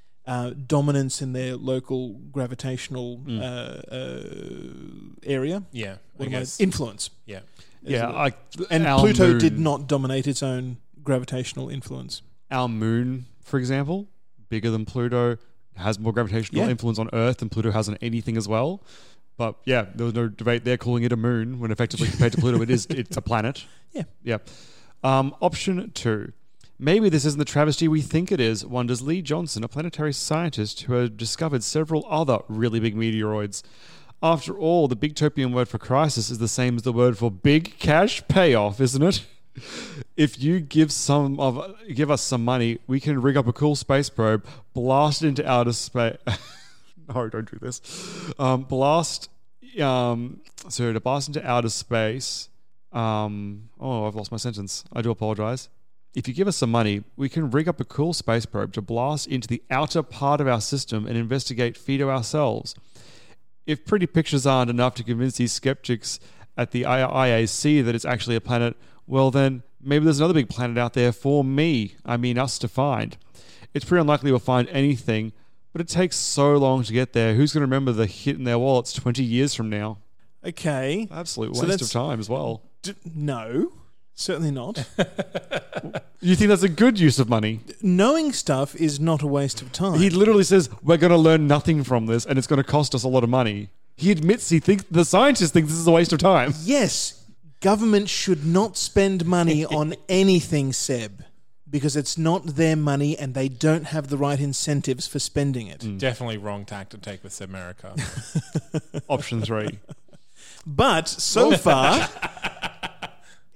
uh, 0.27 0.51
dominance 0.67 1.21
in 1.21 1.33
their 1.33 1.55
local 1.55 2.13
gravitational 2.31 3.17
Mm. 3.25 3.39
uh, 3.41 3.95
uh, 3.95 5.15
area. 5.23 5.63
Yeah, 5.71 5.93
I 5.93 5.97
What 6.17 6.27
I- 6.27 6.31
guess. 6.31 6.59
influence. 6.59 7.09
yeah. 7.25 7.39
yeah, 7.83 8.07
like 8.09 8.37
And 8.69 8.85
our 8.85 8.99
Pluto 8.99 9.37
did 9.39 9.57
not 9.57 9.87
dominate 9.87 10.27
its 10.27 10.43
own 10.43 10.77
gravitational 11.03 11.69
influence. 11.69 12.21
Our 12.51 12.67
moon, 12.69 13.25
for 13.43 13.57
example, 13.57 14.07
bigger 14.49 14.69
than 14.69 14.85
Pluto, 14.85 15.37
has 15.75 15.97
more 15.97 16.13
gravitational 16.13 16.63
Yeah. 16.65 16.69
influence 16.69 16.99
on 16.99 17.09
Earth 17.13 17.37
than 17.37 17.49
Pluto 17.49 17.71
has 17.71 17.89
on 17.89 17.97
anything 18.01 18.37
as 18.37 18.47
well. 18.47 18.83
But 19.37 19.55
yeah, 19.65 19.85
there 19.95 20.05
was 20.05 20.13
no 20.13 20.27
debate 20.27 20.63
there 20.65 20.77
calling 20.77 21.03
it 21.03 21.11
a 21.11 21.15
moon 21.17 21.59
when 21.59 21.71
effectively 21.71 22.07
compared 22.09 22.33
to 22.33 22.37
Pluto, 22.41 22.61
it 22.61 22.69
is 22.69 22.85
it's 22.89 23.17
a 23.17 23.21
planet. 23.21 23.65
Yeah. 23.93 24.03
Yeah. 24.23 24.37
Um, 25.03 25.35
option 25.41 25.91
two. 25.93 26.31
Maybe 26.83 27.09
this 27.09 27.25
isn't 27.25 27.37
the 27.37 27.45
travesty 27.45 27.87
we 27.87 28.01
think 28.01 28.31
it 28.31 28.39
is, 28.39 28.65
wonders 28.65 29.03
Lee 29.03 29.21
Johnson, 29.21 29.63
a 29.63 29.67
planetary 29.67 30.11
scientist 30.13 30.81
who 30.81 30.93
had 30.93 31.15
discovered 31.15 31.63
several 31.63 32.07
other 32.09 32.39
really 32.49 32.79
big 32.79 32.95
meteoroids. 32.95 33.61
After 34.23 34.57
all, 34.57 34.87
the 34.87 34.95
big 34.95 35.13
topian 35.15 35.51
word 35.51 35.67
for 35.67 35.77
crisis 35.77 36.31
is 36.31 36.39
the 36.39 36.47
same 36.47 36.77
as 36.77 36.81
the 36.81 36.91
word 36.91 37.19
for 37.19 37.29
big 37.29 37.77
cash 37.77 38.27
payoff, 38.27 38.81
isn't 38.81 39.03
it? 39.03 39.25
If 40.15 40.41
you 40.41 40.61
give 40.61 40.93
some 40.93 41.37
of 41.39 41.75
give 41.93 42.09
us 42.09 42.21
some 42.21 42.45
money, 42.45 42.79
we 42.87 43.01
can 43.01 43.21
rig 43.21 43.35
up 43.35 43.47
a 43.47 43.53
cool 43.53 43.75
space 43.75 44.09
probe, 44.09 44.45
blast 44.73 45.23
it 45.23 45.27
into 45.27 45.45
outer 45.45 45.73
space. 45.73 46.15
no, 47.13 47.27
don't 47.27 47.51
do 47.51 47.59
this. 47.59 47.81
Um, 48.39 48.63
blast, 48.63 49.29
um, 49.81 50.39
so 50.69 50.93
to 50.93 50.99
blast 51.01 51.27
into 51.27 51.45
outer 51.45 51.67
space. 51.67 52.47
Um, 52.93 53.69
oh, 53.77 54.07
I've 54.07 54.15
lost 54.15 54.31
my 54.31 54.37
sentence. 54.37 54.85
I 54.93 55.01
do 55.01 55.11
apologize. 55.11 55.67
If 56.13 56.27
you 56.27 56.33
give 56.33 56.47
us 56.47 56.57
some 56.57 56.71
money, 56.71 57.03
we 57.15 57.29
can 57.29 57.51
rig 57.51 57.67
up 57.69 57.79
a 57.79 57.85
cool 57.85 58.13
space 58.13 58.45
probe 58.45 58.73
to 58.73 58.81
blast 58.81 59.27
into 59.27 59.47
the 59.47 59.63
outer 59.71 60.03
part 60.03 60.41
of 60.41 60.47
our 60.47 60.59
system 60.59 61.07
and 61.07 61.17
investigate 61.17 61.77
Fido 61.77 62.09
ourselves. 62.09 62.75
If 63.65 63.85
pretty 63.85 64.07
pictures 64.07 64.45
aren't 64.45 64.69
enough 64.69 64.95
to 64.95 65.03
convince 65.03 65.37
these 65.37 65.53
skeptics 65.53 66.19
at 66.57 66.71
the 66.71 66.83
IAC 66.83 67.85
that 67.85 67.95
it's 67.95 68.03
actually 68.03 68.35
a 68.35 68.41
planet, 68.41 68.75
well, 69.07 69.31
then 69.31 69.63
maybe 69.81 70.03
there's 70.03 70.19
another 70.19 70.33
big 70.33 70.49
planet 70.49 70.77
out 70.77 70.93
there 70.93 71.13
for 71.13 71.43
me, 71.43 71.95
I 72.05 72.17
mean 72.17 72.37
us, 72.37 72.59
to 72.59 72.67
find. 72.67 73.15
It's 73.73 73.85
pretty 73.85 74.01
unlikely 74.01 74.31
we'll 74.31 74.39
find 74.39 74.67
anything, 74.69 75.31
but 75.71 75.79
it 75.79 75.87
takes 75.87 76.17
so 76.17 76.57
long 76.57 76.83
to 76.83 76.91
get 76.91 77.13
there. 77.13 77.35
Who's 77.35 77.53
going 77.53 77.61
to 77.61 77.65
remember 77.67 77.93
the 77.93 78.05
hit 78.05 78.35
in 78.35 78.43
their 78.43 78.59
wallets 78.59 78.91
20 78.91 79.23
years 79.23 79.53
from 79.53 79.69
now? 79.69 79.99
Okay. 80.45 81.07
Absolute 81.09 81.51
waste 81.51 81.61
that's- 81.61 81.81
of 81.81 81.91
time 81.91 82.19
as 82.19 82.27
well. 82.27 82.63
D- 82.81 82.95
no, 83.15 83.71
certainly 84.15 84.51
not. 84.51 84.85
You 86.23 86.35
think 86.35 86.49
that's 86.49 86.61
a 86.61 86.69
good 86.69 86.99
use 86.99 87.17
of 87.17 87.29
money? 87.29 87.61
Knowing 87.81 88.31
stuff 88.31 88.75
is 88.75 88.99
not 88.99 89.23
a 89.23 89.27
waste 89.27 89.63
of 89.63 89.71
time. 89.71 89.97
He 89.97 90.11
literally 90.11 90.43
says, 90.43 90.69
We're 90.83 90.97
going 90.97 91.09
to 91.09 91.17
learn 91.17 91.47
nothing 91.47 91.83
from 91.83 92.05
this 92.05 92.27
and 92.27 92.37
it's 92.37 92.45
going 92.45 92.61
to 92.61 92.63
cost 92.63 92.93
us 92.93 93.03
a 93.03 93.07
lot 93.07 93.23
of 93.23 93.29
money. 93.31 93.69
He 93.97 94.11
admits 94.11 94.49
he 94.49 94.59
thinks 94.59 94.83
the 94.91 95.03
scientists 95.03 95.49
think 95.49 95.65
this 95.65 95.77
is 95.77 95.87
a 95.87 95.91
waste 95.91 96.13
of 96.13 96.19
time. 96.19 96.53
yes, 96.61 97.25
government 97.59 98.07
should 98.07 98.45
not 98.45 98.77
spend 98.77 99.25
money 99.25 99.65
on 99.79 99.95
anything, 100.07 100.73
Seb, 100.73 101.23
because 101.67 101.95
it's 101.95 102.19
not 102.19 102.45
their 102.55 102.75
money 102.75 103.17
and 103.17 103.33
they 103.33 103.49
don't 103.49 103.85
have 103.85 104.09
the 104.09 104.17
right 104.17 104.39
incentives 104.39 105.07
for 105.07 105.17
spending 105.17 105.65
it. 105.65 105.79
Mm. 105.79 105.97
Definitely 105.97 106.37
wrong 106.37 106.65
tack 106.65 106.89
to 106.89 106.99
take 106.99 107.23
with 107.23 107.41
America. 107.41 107.95
Option 109.09 109.41
three. 109.41 109.79
But 110.67 111.07
so 111.07 111.57
far, 111.57 112.07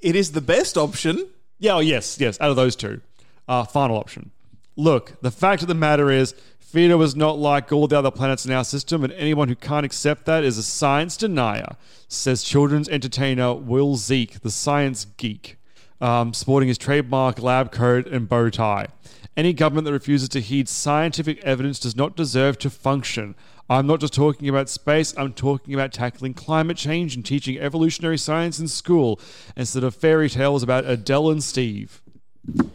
it 0.06 0.16
is 0.16 0.32
the 0.34 0.42
best 0.42 0.78
option. 0.78 1.28
Yeah, 1.58 1.74
oh, 1.74 1.80
yes, 1.80 2.20
yes, 2.20 2.40
out 2.40 2.52
of 2.52 2.56
those 2.56 2.76
two. 2.76 3.02
Uh, 3.48 3.64
final 3.64 3.98
option. 3.98 4.30
Look, 4.76 5.20
the 5.22 5.32
fact 5.32 5.64
of 5.64 5.68
the 5.68 5.74
matter 5.74 6.12
is, 6.12 6.36
Fido 6.60 7.02
is 7.02 7.16
not 7.16 7.40
like 7.40 7.72
all 7.72 7.88
the 7.88 7.98
other 7.98 8.12
planets 8.12 8.46
in 8.46 8.52
our 8.52 8.64
system, 8.64 9.04
and 9.04 9.12
anyone 9.14 9.48
who 9.50 9.56
can't 9.56 9.86
accept 9.86 10.26
that 10.26 10.44
is 10.44 10.60
a 10.60 10.64
science 10.64 11.18
denier, 11.18 11.76
says 12.08 12.44
children's 12.44 12.88
entertainer 12.88 13.56
Will 13.56 13.96
Zeke, 13.96 14.42
the 14.42 14.52
science 14.52 15.06
geek, 15.18 15.58
um, 16.00 16.34
sporting 16.34 16.68
his 16.68 16.78
trademark 16.78 17.42
lab 17.42 17.72
coat 17.72 18.06
and 18.06 18.30
bow 18.30 18.52
tie. 18.52 18.88
Any 19.36 19.54
government 19.54 19.86
that 19.86 19.94
refuses 19.94 20.30
to 20.30 20.40
heed 20.40 20.70
scientific 20.70 21.44
evidence 21.44 21.80
does 21.80 21.96
not 21.96 22.16
deserve 22.16 22.60
to 22.60 22.70
function. 22.70 23.36
I'm 23.70 23.88
not 23.88 24.00
just 24.00 24.14
talking 24.14 24.48
about 24.48 24.70
space, 24.70 25.14
I'm 25.18 25.34
talking 25.34 25.74
about 25.74 25.92
tackling 25.92 26.34
climate 26.36 26.78
change 26.78 27.16
and 27.16 27.26
teaching 27.26 27.58
evolutionary 27.58 28.18
science 28.18 28.60
in 28.60 28.68
school 28.68 29.20
instead 29.56 29.84
of 29.84 29.96
fairy 29.96 30.30
tales 30.30 30.62
about 30.62 30.86
Adele 30.86 31.32
and 31.32 31.44
Steve. 31.44 32.02
Well, 32.46 32.70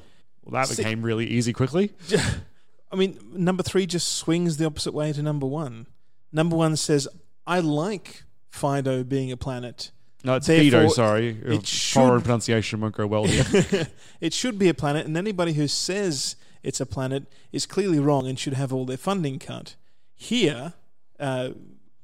that 0.51 0.69
became 0.77 1.03
really 1.03 1.27
easy 1.27 1.53
quickly. 1.53 1.93
I 2.93 2.97
mean, 2.97 3.19
number 3.33 3.63
three 3.63 3.87
just 3.87 4.09
swings 4.17 4.57
the 4.57 4.65
opposite 4.67 4.93
way 4.93 5.13
to 5.13 5.23
number 5.23 5.47
one. 5.47 5.87
Number 6.33 6.57
one 6.57 6.75
says, 6.75 7.07
I 7.47 7.61
like 7.61 8.25
Fido 8.49 9.05
being 9.05 9.31
a 9.31 9.37
planet. 9.37 9.93
No, 10.25 10.35
it's 10.37 10.49
Therefore, 10.49 10.81
Fido, 10.81 10.89
sorry. 10.89 11.39
it 11.45 11.67
should- 11.67 11.95
Foreign 12.01 12.21
pronunciation 12.21 12.81
won't 12.81 12.97
go 12.97 13.07
well 13.07 13.25
here. 13.25 13.89
it 14.21 14.35
should 14.35 14.59
be 14.59 14.69
a 14.69 14.75
planet, 14.75 15.07
and 15.07 15.17
anybody 15.17 15.53
who 15.53 15.69
says 15.69 16.35
it's 16.65 16.81
a 16.81 16.87
planet 16.87 17.25
is 17.53 17.65
clearly 17.65 18.01
wrong 18.01 18.27
and 18.27 18.39
should 18.39 18.55
have 18.55 18.73
all 18.73 18.85
their 18.85 18.97
funding 18.97 19.39
cut. 19.39 19.77
Here, 20.23 20.75
uh, 21.19 21.51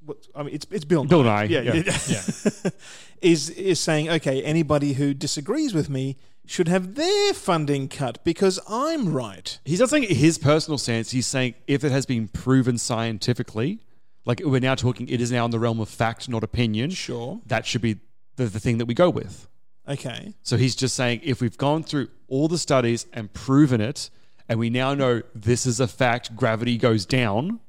what, 0.07 0.26
I 0.35 0.42
mean, 0.42 0.55
it's 0.55 0.66
it's 0.70 0.87
Bill 0.87 1.05
Nye. 1.05 1.09
Bill 1.09 1.22
Nye, 1.22 1.44
yeah, 1.44 1.61
yeah. 1.61 1.98
yeah. 2.09 2.70
is 3.20 3.50
is 3.50 3.79
saying 3.79 4.09
okay, 4.09 4.42
anybody 4.42 4.94
who 4.94 5.12
disagrees 5.12 5.74
with 5.74 5.90
me 5.90 6.16
should 6.46 6.66
have 6.66 6.94
their 6.94 7.35
funding 7.35 7.88
cut 7.88 8.24
because 8.24 8.59
I'm 8.70 9.12
right. 9.12 9.59
He's 9.66 9.81
not 9.81 9.90
saying 9.90 10.05
his 10.05 10.38
personal 10.38 10.79
stance. 10.79 11.11
He's 11.11 11.26
saying 11.26 11.57
if 11.66 11.85
it 11.85 11.92
has 11.92 12.07
been 12.07 12.29
proven 12.29 12.79
scientifically, 12.79 13.81
like 14.24 14.40
we're 14.42 14.61
now 14.61 14.76
talking, 14.76 15.09
it 15.09 15.20
is 15.20 15.31
now 15.31 15.44
in 15.44 15.50
the 15.50 15.59
realm 15.59 15.79
of 15.79 15.90
fact, 15.90 16.26
not 16.26 16.42
opinion. 16.42 16.90
Sure. 16.92 17.42
That 17.44 17.66
should 17.66 17.83
be 17.83 17.98
the, 18.37 18.46
the 18.46 18.61
thing 18.61 18.79
that 18.79 18.87
we 18.87 18.94
go 18.94 19.11
with. 19.11 19.46
Okay. 19.87 20.33
So 20.42 20.57
he's 20.57 20.74
just 20.74 20.94
saying 20.94 21.20
if 21.22 21.42
we've 21.42 21.59
gone 21.59 21.83
through 21.83 22.09
all 22.29 22.48
the 22.48 22.57
studies 22.57 23.07
and 23.12 23.31
proven 23.35 23.83
it, 23.83 24.09
and 24.48 24.59
we 24.59 24.70
now 24.70 24.94
know 24.94 25.22
this 25.35 25.66
is 25.66 25.81
a 25.81 25.88
fact, 25.88 26.35
gravity 26.35 26.79
goes 26.79 27.05
down. 27.05 27.61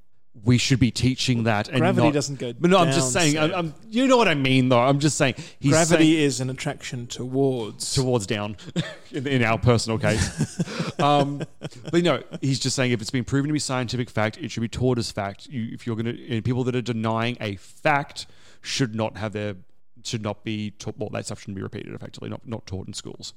We 0.43 0.57
should 0.57 0.79
be 0.79 0.91
teaching 0.91 1.43
that. 1.43 1.67
And 1.67 1.79
Gravity 1.79 2.07
not- 2.07 2.13
doesn't 2.13 2.39
go 2.39 2.53
But 2.53 2.69
no, 2.69 2.77
I'm 2.77 2.91
just 2.91 3.11
saying. 3.11 3.37
I'm, 3.37 3.53
I'm, 3.53 3.73
you 3.89 4.07
know 4.07 4.17
what 4.17 4.27
I 4.27 4.35
mean, 4.35 4.69
though. 4.69 4.79
I'm 4.79 4.99
just 4.99 5.17
saying. 5.17 5.35
Gravity 5.61 6.13
saying- 6.13 6.23
is 6.25 6.39
an 6.39 6.49
attraction 6.49 7.07
towards. 7.07 7.93
towards 7.93 8.27
down 8.27 8.55
in, 9.11 9.27
in 9.27 9.43
our 9.43 9.57
personal 9.57 9.97
case. 9.97 10.99
um, 10.99 11.43
but 11.91 12.03
no, 12.03 12.23
he's 12.41 12.59
just 12.59 12.75
saying 12.75 12.91
if 12.91 13.01
it's 13.01 13.09
been 13.11 13.23
proven 13.25 13.49
to 13.49 13.53
be 13.53 13.59
scientific 13.59 14.09
fact, 14.09 14.37
it 14.37 14.51
should 14.51 14.61
be 14.61 14.67
taught 14.67 14.97
as 14.97 15.11
fact. 15.11 15.47
You, 15.47 15.73
if 15.73 15.85
you're 15.85 15.95
going 15.95 16.05
to, 16.15 16.29
and 16.35 16.45
people 16.45 16.63
that 16.65 16.75
are 16.75 16.81
denying 16.81 17.37
a 17.41 17.55
fact 17.57 18.27
should 18.61 18.95
not 18.95 19.17
have 19.17 19.33
their, 19.33 19.55
should 20.03 20.21
not 20.21 20.43
be 20.43 20.71
taught. 20.71 20.97
Well, 20.97 21.09
that 21.09 21.25
stuff 21.25 21.39
shouldn't 21.41 21.57
be 21.57 21.63
repeated. 21.63 21.93
Effectively, 21.93 22.29
not 22.29 22.47
not 22.47 22.65
taught 22.65 22.87
in 22.87 22.93
schools. 22.93 23.33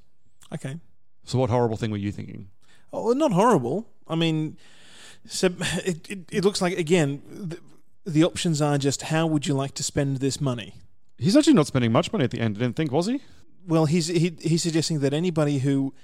okay. 0.54 0.76
So, 1.24 1.38
what 1.38 1.50
horrible 1.50 1.76
thing 1.76 1.90
were 1.90 1.96
you 1.98 2.12
thinking? 2.12 2.48
Oh, 2.92 3.12
not 3.12 3.32
horrible. 3.32 3.86
I 4.08 4.14
mean, 4.16 4.56
so 5.26 5.48
it, 5.84 6.08
it, 6.10 6.18
it 6.30 6.44
looks 6.44 6.60
like 6.60 6.78
again 6.78 7.22
the, 7.28 7.58
the 8.04 8.24
options 8.24 8.60
are 8.62 8.78
just 8.78 9.02
how 9.02 9.26
would 9.26 9.46
you 9.46 9.54
like 9.54 9.74
to 9.74 9.82
spend 9.82 10.18
this 10.18 10.40
money. 10.40 10.74
He's 11.18 11.36
actually 11.36 11.54
not 11.54 11.66
spending 11.66 11.92
much 11.92 12.12
money 12.12 12.24
at 12.24 12.30
the 12.30 12.40
end. 12.40 12.56
I 12.56 12.60
didn't 12.60 12.76
think, 12.76 12.90
was 12.90 13.06
he? 13.06 13.20
Well, 13.66 13.86
he's 13.86 14.06
he, 14.06 14.36
he's 14.40 14.62
suggesting 14.62 15.00
that 15.00 15.12
anybody 15.12 15.58
who 15.58 15.94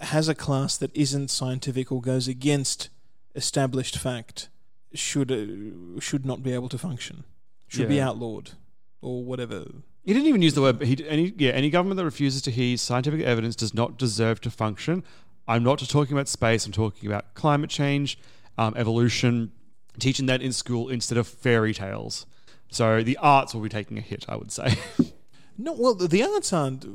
has 0.00 0.28
a 0.28 0.34
class 0.34 0.76
that 0.76 0.94
isn't 0.94 1.28
scientific 1.28 1.90
or 1.90 2.00
goes 2.00 2.28
against 2.28 2.88
established 3.34 3.98
fact 3.98 4.48
should 4.94 5.30
uh, 5.30 6.00
should 6.00 6.24
not 6.24 6.42
be 6.42 6.52
able 6.52 6.68
to 6.68 6.78
function. 6.78 7.24
Should 7.68 7.88
be 7.88 8.00
outlawed 8.00 8.52
or 9.00 9.22
whatever. 9.22 9.64
He 10.02 10.12
didn't 10.12 10.26
even 10.26 10.42
use 10.42 10.54
the 10.54 10.62
word. 10.62 10.82
He, 10.82 11.06
any, 11.06 11.32
yeah, 11.36 11.52
any 11.52 11.70
government 11.70 11.98
that 11.98 12.04
refuses 12.04 12.42
to 12.42 12.50
heed 12.50 12.80
scientific 12.80 13.20
evidence 13.20 13.54
does 13.54 13.74
not 13.74 13.96
deserve 13.96 14.40
to 14.40 14.50
function. 14.50 15.04
I'm 15.46 15.62
not 15.62 15.78
just 15.78 15.90
talking 15.90 16.14
about 16.16 16.26
space. 16.26 16.66
I'm 16.66 16.72
talking 16.72 17.08
about 17.08 17.34
climate 17.34 17.70
change, 17.70 18.18
um, 18.58 18.74
evolution, 18.76 19.52
teaching 19.98 20.26
that 20.26 20.42
in 20.42 20.52
school 20.52 20.88
instead 20.88 21.18
of 21.18 21.26
fairy 21.26 21.74
tales. 21.74 22.26
So 22.70 23.02
the 23.02 23.16
arts 23.20 23.54
will 23.54 23.62
be 23.62 23.68
taking 23.68 23.98
a 23.98 24.00
hit, 24.00 24.26
I 24.28 24.36
would 24.36 24.52
say. 24.52 24.74
No, 25.62 25.74
well, 25.74 25.94
the- 25.94 26.08
the 26.08 26.22
arts 26.22 26.54
aren't 26.54 26.86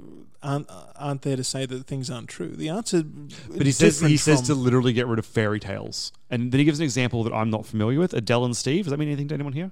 aren't 0.41 0.67
aren't 0.95 1.21
there 1.21 1.35
to 1.35 1.43
say 1.43 1.67
that 1.67 1.85
things 1.85 2.09
aren't 2.09 2.27
true. 2.29 2.49
The 2.49 2.71
arts 2.71 2.95
are. 2.95 3.03
but 3.03 3.63
he 3.63 3.71
says 3.71 3.99
he 3.99 4.07
different 4.13 4.19
says 4.21 4.41
to 4.43 4.55
literally 4.55 4.91
get 4.91 5.05
rid 5.05 5.19
of 5.19 5.25
fairy 5.27 5.59
tales, 5.59 6.11
and 6.31 6.51
then 6.51 6.57
he 6.57 6.65
gives 6.65 6.79
an 6.79 6.83
example 6.83 7.23
that 7.25 7.33
I'm 7.33 7.51
not 7.51 7.67
familiar 7.67 7.99
with. 7.99 8.15
Adele 8.15 8.43
and 8.45 8.57
Steve. 8.57 8.85
Does 8.85 8.91
that 8.91 8.97
mean 8.97 9.09
anything 9.09 9.27
to 9.27 9.35
anyone 9.35 9.53
here? 9.53 9.69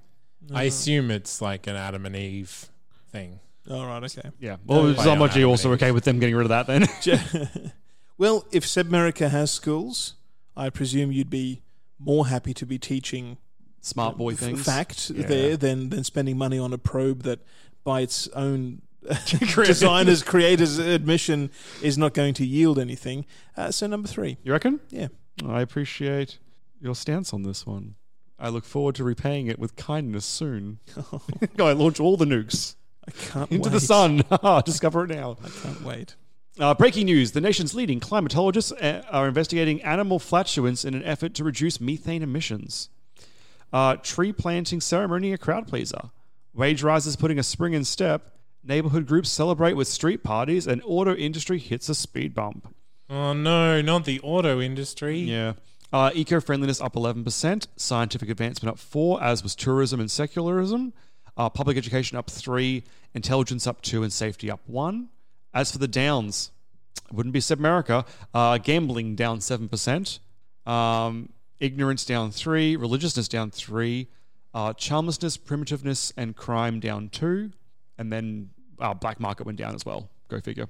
I 0.54 0.64
assume 0.66 1.10
it's 1.10 1.42
like 1.42 1.66
an 1.66 1.76
Adam 1.76 2.06
and 2.06 2.16
Eve 2.16 2.70
thing. 3.10 3.40
All 3.68 3.88
right. 3.88 4.04
Okay. 4.04 4.30
Yeah. 4.40 4.58
Well, 4.64 4.94
so 4.94 5.12
I 5.14 5.16
much 5.16 5.36
are 5.36 5.40
you 5.40 5.46
also 5.50 5.72
okay 5.74 5.90
with 5.92 6.04
them 6.04 6.20
getting 6.20 6.36
rid 6.36 6.46
of 6.46 6.50
that 6.50 6.68
then? 6.68 6.84
well, 8.20 8.46
if 8.52 8.64
Sebmerica 8.64 9.32
has 9.32 9.50
schools, 9.50 10.16
I 10.56 10.70
presume 10.70 11.12
you'd 11.12 11.32
be 11.32 11.63
more 12.06 12.28
happy 12.28 12.54
to 12.56 12.66
be 12.66 12.78
teaching 12.78 13.38
Smart 13.82 14.18
boy 14.18 14.34
things. 14.36 14.64
fact 14.64 15.10
Yeah. 15.10 15.28
there 15.28 15.58
than 15.58 15.90
than 15.90 16.04
spending 16.04 16.38
money 16.38 16.58
on 16.60 16.72
a 16.74 16.78
probe 16.78 17.24
that, 17.24 17.40
by 17.84 18.02
its 18.02 18.28
own 18.30 18.82
designers 19.28 20.24
creators 20.24 20.78
admission, 20.78 21.50
is 21.82 21.98
not 21.98 22.14
going 22.14 22.34
to 22.36 22.46
yield 22.46 22.80
anything. 22.80 23.26
Uh, 23.58 23.72
so 23.72 23.88
number 23.88 24.08
three, 24.08 24.38
You 24.44 24.52
reckon? 24.54 24.80
yeah. 24.90 25.08
I 25.46 25.62
appreciate 25.62 26.40
your 26.80 26.96
stance 26.96 27.34
on 27.34 27.44
this 27.44 27.66
one. 27.66 27.96
I 28.40 28.50
look 28.50 28.66
forward 28.66 28.96
to 28.96 29.04
repaying 29.04 29.48
it 29.48 29.58
with 29.60 29.76
kindness 29.76 30.26
soon. 30.26 30.80
Go, 31.58 31.68
I 31.68 31.74
launch 31.74 32.00
all 32.00 32.18
the 32.18 32.26
nukes 32.26 32.76
I 33.08 33.12
can't 33.12 33.52
into 33.52 33.70
wait. 33.70 33.74
the 33.74 33.80
sun. 33.80 34.24
Discover 34.66 35.06
it 35.06 35.10
now. 35.10 35.38
I 35.44 35.50
can't 35.50 35.82
wait. 35.84 36.16
Uh, 36.60 36.74
breaking 36.74 37.06
news 37.06 37.32
the 37.32 37.42
nation's 37.42 37.74
leading 37.74 38.00
climatologists 38.00 38.72
uh, 38.82 39.02
are 39.10 39.28
investigating 39.28 39.82
animal 39.82 40.20
flatulence 40.20 40.86
in 40.86 40.94
an 40.94 41.04
effort 41.04 41.34
to 41.34 41.44
reduce 41.44 41.82
methane 41.82 42.22
emissions. 42.22 42.90
Uh, 43.72 43.96
tree 43.96 44.32
planting 44.32 44.80
ceremony 44.80 45.34
a 45.34 45.38
crowd 45.38 45.68
pleaser. 45.68 46.12
Wage 46.54 46.84
rises 46.84 47.16
putting 47.16 47.40
a 47.40 47.44
spring 47.44 47.74
in 47.74 47.84
step. 47.84 48.38
Neighborhood 48.64 49.08
groups 49.08 49.30
celebrate 49.30 49.74
with 49.74 49.88
street 49.88 50.24
parties, 50.24 50.68
and 50.68 50.82
auto 50.86 51.16
industry 51.16 51.58
hits 51.58 51.90
a 51.90 51.96
speed 51.96 52.36
bump. 52.36 52.74
Oh 53.10 53.34
no, 53.34 53.82
not 53.82 54.06
the 54.06 54.20
auto 54.22 54.62
industry. 54.62 55.18
Yeah. 55.18 55.54
Uh, 55.92 56.12
Eco 56.14 56.40
friendliness 56.40 56.82
up 56.82 56.94
11%, 56.94 57.68
scientific 57.76 58.30
advancement 58.30 58.74
up 58.74 58.80
4 58.80 59.22
as 59.22 59.44
was 59.44 59.56
tourism 59.56 60.00
and 60.00 60.10
secularism. 60.10 60.94
Uh, 61.36 61.50
public 61.50 61.78
education 61.78 62.18
up 62.18 62.30
3, 62.30 62.84
intelligence 63.14 63.66
up 63.68 63.82
2, 63.82 64.04
and 64.04 64.14
safety 64.14 64.50
up 64.50 64.62
1. 64.68 65.10
As 65.54 65.72
for 65.72 65.78
the 65.78 65.88
downs, 65.88 66.52
it 67.10 67.14
wouldn't 67.14 67.34
be 67.34 67.40
Sebmerica. 67.40 68.06
Uh, 68.34 68.58
gambling 68.58 69.16
down 69.16 69.40
7%, 69.40 70.20
um, 70.66 71.30
ignorance 71.60 72.06
down 72.06 72.32
3, 72.32 72.76
religiousness 72.76 73.28
down 73.28 73.52
3, 73.52 74.08
uh, 74.54 74.74
charmlessness, 74.74 75.38
primitiveness, 75.38 76.12
and 76.18 76.36
crime 76.36 76.80
down 76.80 77.10
2. 77.10 77.52
And 77.98 78.12
then 78.12 78.50
uh, 78.80 78.94
black 78.94 79.20
market 79.20 79.46
went 79.46 79.58
down 79.58 79.76
as 79.76 79.86
well. 79.86 80.10
Go 80.30 80.40
figure. 80.40 80.68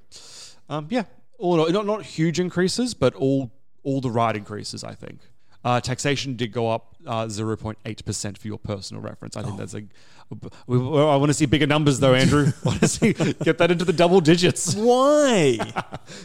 Um, 0.70 0.88
yeah, 0.90 1.04
all 1.38 1.54
in 1.54 1.60
all, 1.60 1.84
not 1.84 1.86
not 1.86 2.06
huge 2.06 2.40
increases, 2.40 2.94
but 2.94 3.14
all 3.16 3.52
all 3.84 4.02
the 4.02 4.10
right 4.10 4.36
increases. 4.36 4.84
I 4.84 4.94
think 4.94 5.20
uh, 5.64 5.80
taxation 5.80 6.36
did 6.36 6.52
go 6.52 6.70
up 6.70 6.96
uh, 7.06 7.28
zero 7.28 7.56
point 7.56 7.78
eight 7.86 8.04
percent 8.06 8.38
for 8.38 8.48
your 8.48 8.58
personal 8.58 9.02
reference. 9.02 9.38
I 9.38 9.44
think 9.44 9.58
that's 9.58 9.74
a. 9.74 9.84
We, 10.68 10.78
well, 10.78 11.10
I 11.10 11.16
want 11.18 11.30
to 11.30 11.34
see 11.34 11.46
bigger 11.46 11.68
numbers 11.68 12.00
though, 12.00 12.14
Andrew. 12.14 12.48
I 12.48 12.68
want 12.68 12.80
to 12.82 12.88
see 12.88 13.14
get 13.14 13.58
that 13.60 13.72
into 13.72 13.86
the 13.86 13.94
double 13.94 14.22
digits. 14.22 14.76
Why? 14.76 15.60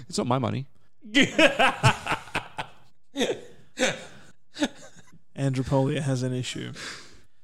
It's 0.08 0.18
not 0.18 0.26
my 0.26 0.38
money. 0.38 0.66
Andropolia 5.38 6.00
has 6.00 6.22
an 6.22 6.32
issue. 6.32 6.72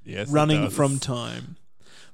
Yes, 0.05 0.29
running 0.29 0.71
from 0.71 0.99
time. 0.99 1.57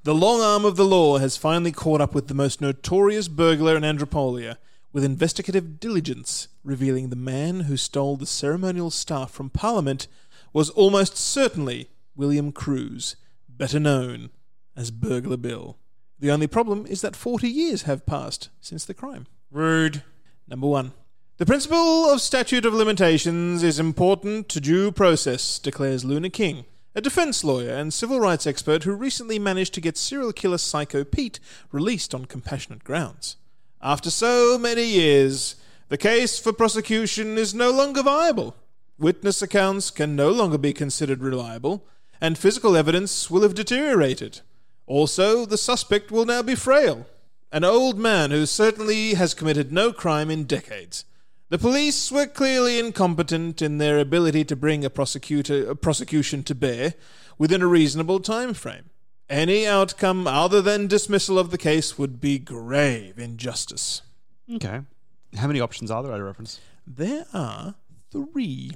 The 0.03 0.15
long 0.15 0.41
arm 0.41 0.65
of 0.65 0.77
the 0.77 0.85
law 0.85 1.19
has 1.19 1.37
finally 1.37 1.73
caught 1.73 2.01
up 2.01 2.15
with 2.15 2.29
the 2.29 2.35
most 2.35 2.61
notorious 2.61 3.29
burglar 3.29 3.77
in 3.77 3.83
Andropolia, 3.83 4.57
with 4.93 5.05
investigative 5.05 5.81
diligence 5.81 6.49
revealing 6.63 7.09
the 7.09 7.17
man 7.17 7.61
who 7.61 7.77
stole 7.77 8.17
the 8.17 8.27
ceremonial 8.27 8.91
staff 8.91 9.31
from 9.31 9.51
Parliament 9.51 10.07
was 10.53 10.71
almost 10.71 11.17
certainly 11.17 11.89
William 12.15 12.53
Cruz, 12.53 13.17
better 13.49 13.81
known 13.81 14.31
as 14.77 14.91
Burglar 14.91 15.37
Bill. 15.37 15.79
The 16.19 16.31
only 16.31 16.47
problem 16.47 16.87
is 16.87 17.01
that 17.01 17.17
40 17.17 17.49
years 17.49 17.83
have 17.83 18.07
passed 18.07 18.51
since 18.61 18.85
the 18.85 18.95
crime. 18.95 19.27
rude. 19.51 20.03
Number 20.47 20.67
one. 20.67 20.93
The 21.39 21.47
principle 21.47 22.11
of 22.11 22.21
statute 22.21 22.67
of 22.67 22.75
limitations 22.75 23.63
is 23.63 23.79
important 23.79 24.51
to 24.51 24.61
due 24.61 24.93
process, 24.93 25.59
declares 25.59 26.05
Luna 26.05 26.29
King, 26.29 26.67
a 26.95 27.01
defense 27.01 27.43
lawyer 27.43 27.71
and 27.71 27.95
civil 27.95 28.21
rights 28.21 28.47
expert 28.47 28.85
who 28.85 28.93
recently 28.93 29.39
managed 29.39 29.73
to 29.75 29.81
get 29.81 29.97
serial 29.97 30.33
killer 30.33 30.59
Psycho 30.59 31.05
Pete 31.05 31.41
released 31.73 32.15
on 32.15 32.27
compassionate 32.27 32.85
grounds. 32.85 33.37
After 33.81 34.11
so 34.11 34.59
many 34.59 34.85
years, 34.85 35.57
the 35.91 35.99
case 35.99 36.39
for 36.39 36.53
prosecution 36.53 37.37
is 37.37 37.53
no 37.53 37.71
longer 37.73 38.03
viable. 38.03 38.55
Witness 38.97 39.43
accounts 39.43 39.91
can 39.91 40.15
no 40.15 40.31
longer 40.31 40.57
be 40.57 40.73
considered 40.73 41.21
reliable, 41.21 41.85
and 42.21 42.39
physical 42.39 42.77
evidence 42.77 43.29
will 43.29 43.43
have 43.43 43.55
deteriorated. 43.55 44.41
Also, 44.87 45.45
the 45.45 45.59
suspect 45.59 46.13
will 46.13 46.25
now 46.25 46.43
be 46.43 46.55
frail, 46.55 47.07
an 47.51 47.65
old 47.65 47.99
man 47.99 48.31
who 48.31 48.47
certainly 48.47 49.15
has 49.15 49.35
committed 49.35 49.73
no 49.73 49.93
crime 49.93 50.31
in 50.31 50.45
decades. 50.45 51.05
The 51.49 51.59
police 51.59 52.13
were 52.13 52.27
clearly 52.27 52.79
incompetent 52.79 53.61
in 53.61 53.79
their 53.79 53.99
ability 53.99 54.45
to 54.45 54.55
bring 54.55 54.85
a, 54.85 54.91
prosecutor, 54.91 55.71
a 55.71 55.75
prosecution 55.75 56.45
to 56.45 56.55
bear 56.55 56.95
within 57.37 57.63
a 57.63 57.67
reasonable 57.67 58.21
time 58.21 58.55
frame. 58.55 58.91
Any 59.29 59.67
outcome 59.67 60.29
other 60.29 60.63
than 60.63 60.87
dismissal 60.87 61.37
of 61.37 61.51
the 61.51 61.59
case 61.59 61.99
would 61.99 62.21
be 62.21 62.39
grave 62.39 63.19
injustice. 63.19 64.03
Okay. 64.55 64.83
How 65.37 65.47
many 65.47 65.61
options 65.61 65.91
are 65.91 66.03
there? 66.03 66.13
I 66.13 66.19
reference. 66.19 66.61
There 66.87 67.27
are 67.33 67.75
three. 68.11 68.73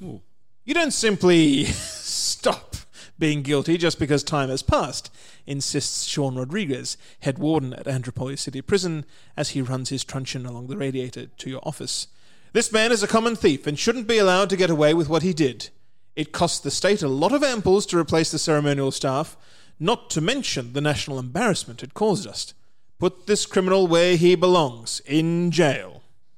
You 0.64 0.74
don't 0.74 0.92
simply 0.92 1.64
stop 1.64 2.76
being 3.18 3.42
guilty 3.42 3.76
just 3.76 3.98
because 3.98 4.22
time 4.22 4.48
has 4.48 4.62
passed, 4.62 5.12
insists 5.46 6.04
Sean 6.04 6.36
Rodriguez, 6.36 6.96
head 7.20 7.38
warden 7.38 7.72
at 7.74 7.86
Andropolis 7.86 8.40
City 8.40 8.60
Prison, 8.60 9.04
as 9.36 9.50
he 9.50 9.62
runs 9.62 9.88
his 9.88 10.04
truncheon 10.04 10.46
along 10.46 10.66
the 10.66 10.76
radiator 10.76 11.26
to 11.26 11.50
your 11.50 11.60
office. 11.64 12.08
This 12.52 12.72
man 12.72 12.92
is 12.92 13.02
a 13.02 13.08
common 13.08 13.36
thief 13.36 13.66
and 13.66 13.78
shouldn't 13.78 14.06
be 14.06 14.18
allowed 14.18 14.50
to 14.50 14.56
get 14.56 14.70
away 14.70 14.94
with 14.94 15.08
what 15.08 15.22
he 15.22 15.32
did. 15.32 15.70
It 16.16 16.32
cost 16.32 16.62
the 16.62 16.70
state 16.70 17.02
a 17.02 17.08
lot 17.08 17.32
of 17.32 17.42
amples 17.42 17.86
to 17.86 17.98
replace 17.98 18.30
the 18.30 18.38
ceremonial 18.38 18.90
staff, 18.90 19.36
not 19.80 20.08
to 20.10 20.20
mention 20.20 20.72
the 20.72 20.80
national 20.80 21.18
embarrassment 21.18 21.82
it 21.82 21.94
caused 21.94 22.26
us. 22.26 22.54
Put 22.98 23.26
this 23.26 23.46
criminal 23.46 23.86
where 23.86 24.16
he 24.16 24.36
belongs, 24.36 25.00
in 25.04 25.50
jail. 25.50 25.93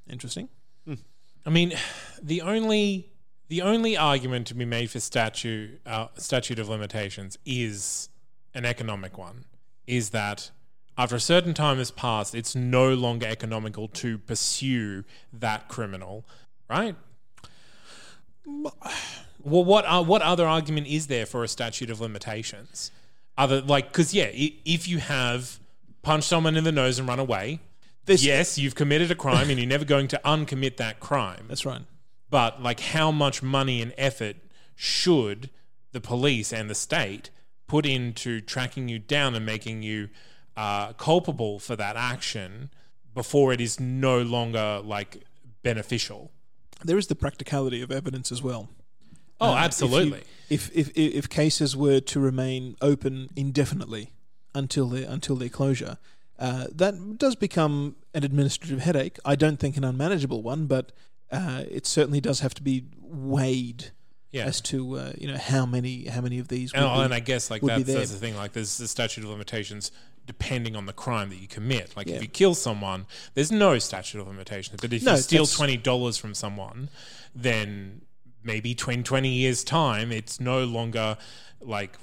Interesting. 0.08 0.48
I 1.46 1.50
mean, 1.50 1.72
the 2.20 2.42
only 2.42 3.08
the 3.48 3.62
only 3.62 3.96
argument 3.96 4.48
to 4.48 4.54
be 4.54 4.64
made 4.64 4.90
for 4.90 4.98
statute 4.98 5.80
uh, 5.86 6.08
statute 6.16 6.58
of 6.58 6.68
limitations 6.68 7.38
is 7.46 8.08
an 8.52 8.64
economic 8.64 9.16
one. 9.16 9.44
Is 9.86 10.10
that 10.10 10.50
after 10.98 11.14
a 11.14 11.20
certain 11.20 11.54
time 11.54 11.78
has 11.78 11.92
passed, 11.92 12.34
it's 12.34 12.56
no 12.56 12.92
longer 12.92 13.26
economical 13.26 13.86
to 13.88 14.18
pursue 14.18 15.04
that 15.32 15.68
criminal, 15.68 16.24
right? 16.68 16.96
Well, 19.44 19.64
what 19.64 19.84
uh, 19.84 20.02
what 20.02 20.22
other 20.22 20.44
argument 20.44 20.88
is 20.88 21.06
there 21.06 21.24
for 21.24 21.44
a 21.44 21.48
statute 21.48 21.88
of 21.88 22.00
limitations? 22.00 22.90
Other 23.38 23.60
like 23.60 23.92
because 23.92 24.12
yeah, 24.12 24.28
if 24.32 24.88
you 24.88 24.98
have 24.98 25.60
punched 26.02 26.26
someone 26.26 26.56
in 26.56 26.64
the 26.64 26.72
nose 26.72 26.98
and 26.98 27.06
run 27.06 27.20
away, 27.20 27.60
Yes, 28.08 28.58
you've 28.58 28.74
committed 28.74 29.10
a 29.10 29.14
crime 29.14 29.50
and 29.50 29.58
you're 29.58 29.68
never 29.68 29.84
going 29.84 30.08
to 30.08 30.20
uncommit 30.24 30.76
that 30.76 31.00
crime 31.00 31.46
That's 31.48 31.66
right. 31.66 31.82
but 32.30 32.62
like 32.62 32.80
how 32.80 33.10
much 33.10 33.42
money 33.42 33.82
and 33.82 33.92
effort 33.98 34.36
should 34.74 35.50
the 35.92 36.00
police 36.00 36.52
and 36.52 36.68
the 36.70 36.74
state 36.74 37.30
put 37.66 37.84
into 37.86 38.40
tracking 38.40 38.88
you 38.88 38.98
down 38.98 39.34
and 39.34 39.44
making 39.44 39.82
you 39.82 40.08
uh, 40.56 40.92
culpable 40.94 41.58
for 41.58 41.74
that 41.76 41.96
action 41.96 42.70
before 43.14 43.52
it 43.52 43.60
is 43.60 43.80
no 43.80 44.20
longer 44.22 44.80
like 44.84 45.24
beneficial 45.62 46.30
There 46.84 46.98
is 46.98 47.06
the 47.08 47.14
practicality 47.16 47.80
of 47.82 47.90
evidence 47.90 48.30
as 48.30 48.42
well. 48.42 48.68
oh 49.40 49.50
if 49.52 49.52
you- 49.58 49.64
absolutely 49.64 50.22
If 50.48 50.70
if, 50.76 50.88
if 50.96 51.14
if 51.14 51.28
cases 51.28 51.76
were 51.76 51.98
to 52.00 52.20
remain 52.20 52.76
open 52.80 53.28
indefinitely 53.34 54.12
until 54.54 54.88
their 54.88 55.08
until 55.10 55.34
their 55.36 55.48
closure, 55.48 55.98
uh, 56.38 56.66
that 56.72 57.18
does 57.18 57.36
become 57.36 57.96
an 58.14 58.24
administrative 58.24 58.80
headache. 58.80 59.18
I 59.24 59.36
don't 59.36 59.58
think 59.58 59.76
an 59.76 59.84
unmanageable 59.84 60.42
one, 60.42 60.66
but 60.66 60.92
uh, 61.30 61.64
it 61.70 61.86
certainly 61.86 62.20
does 62.20 62.40
have 62.40 62.54
to 62.54 62.62
be 62.62 62.84
weighed 63.00 63.90
yeah 64.32 64.44
as 64.44 64.60
to 64.60 64.98
uh, 64.98 65.12
you 65.16 65.28
know 65.28 65.38
how 65.38 65.64
many 65.64 66.06
how 66.06 66.20
many 66.20 66.38
of 66.38 66.48
these. 66.48 66.72
Would 66.72 66.82
and, 66.82 66.94
be, 66.94 67.00
and 67.02 67.14
I 67.14 67.20
guess 67.20 67.50
like 67.50 67.62
that's, 67.62 67.84
that's 67.84 68.10
the 68.10 68.18
thing. 68.18 68.36
Like 68.36 68.52
there's 68.52 68.76
the 68.78 68.88
statute 68.88 69.24
of 69.24 69.30
limitations 69.30 69.92
depending 70.26 70.74
on 70.74 70.86
the 70.86 70.92
crime 70.92 71.28
that 71.30 71.36
you 71.36 71.46
commit. 71.46 71.96
Like 71.96 72.08
Yeah. 72.08 72.16
if 72.16 72.22
you 72.22 72.28
kill 72.28 72.54
someone, 72.54 73.06
there's 73.34 73.52
no 73.52 73.78
statute 73.78 74.20
of 74.20 74.26
limitations. 74.26 74.80
But 74.80 74.92
if 74.92 75.04
No, 75.04 75.12
you 75.12 75.18
steal 75.18 75.46
twenty 75.46 75.76
dollars 75.76 76.16
from 76.16 76.34
someone, 76.34 76.90
then 77.34 78.02
maybe 78.42 78.74
20, 78.74 79.02
20 79.02 79.28
years 79.28 79.64
time, 79.64 80.12
it's 80.12 80.38
no 80.38 80.64
longer 80.64 81.18
like 81.60 81.96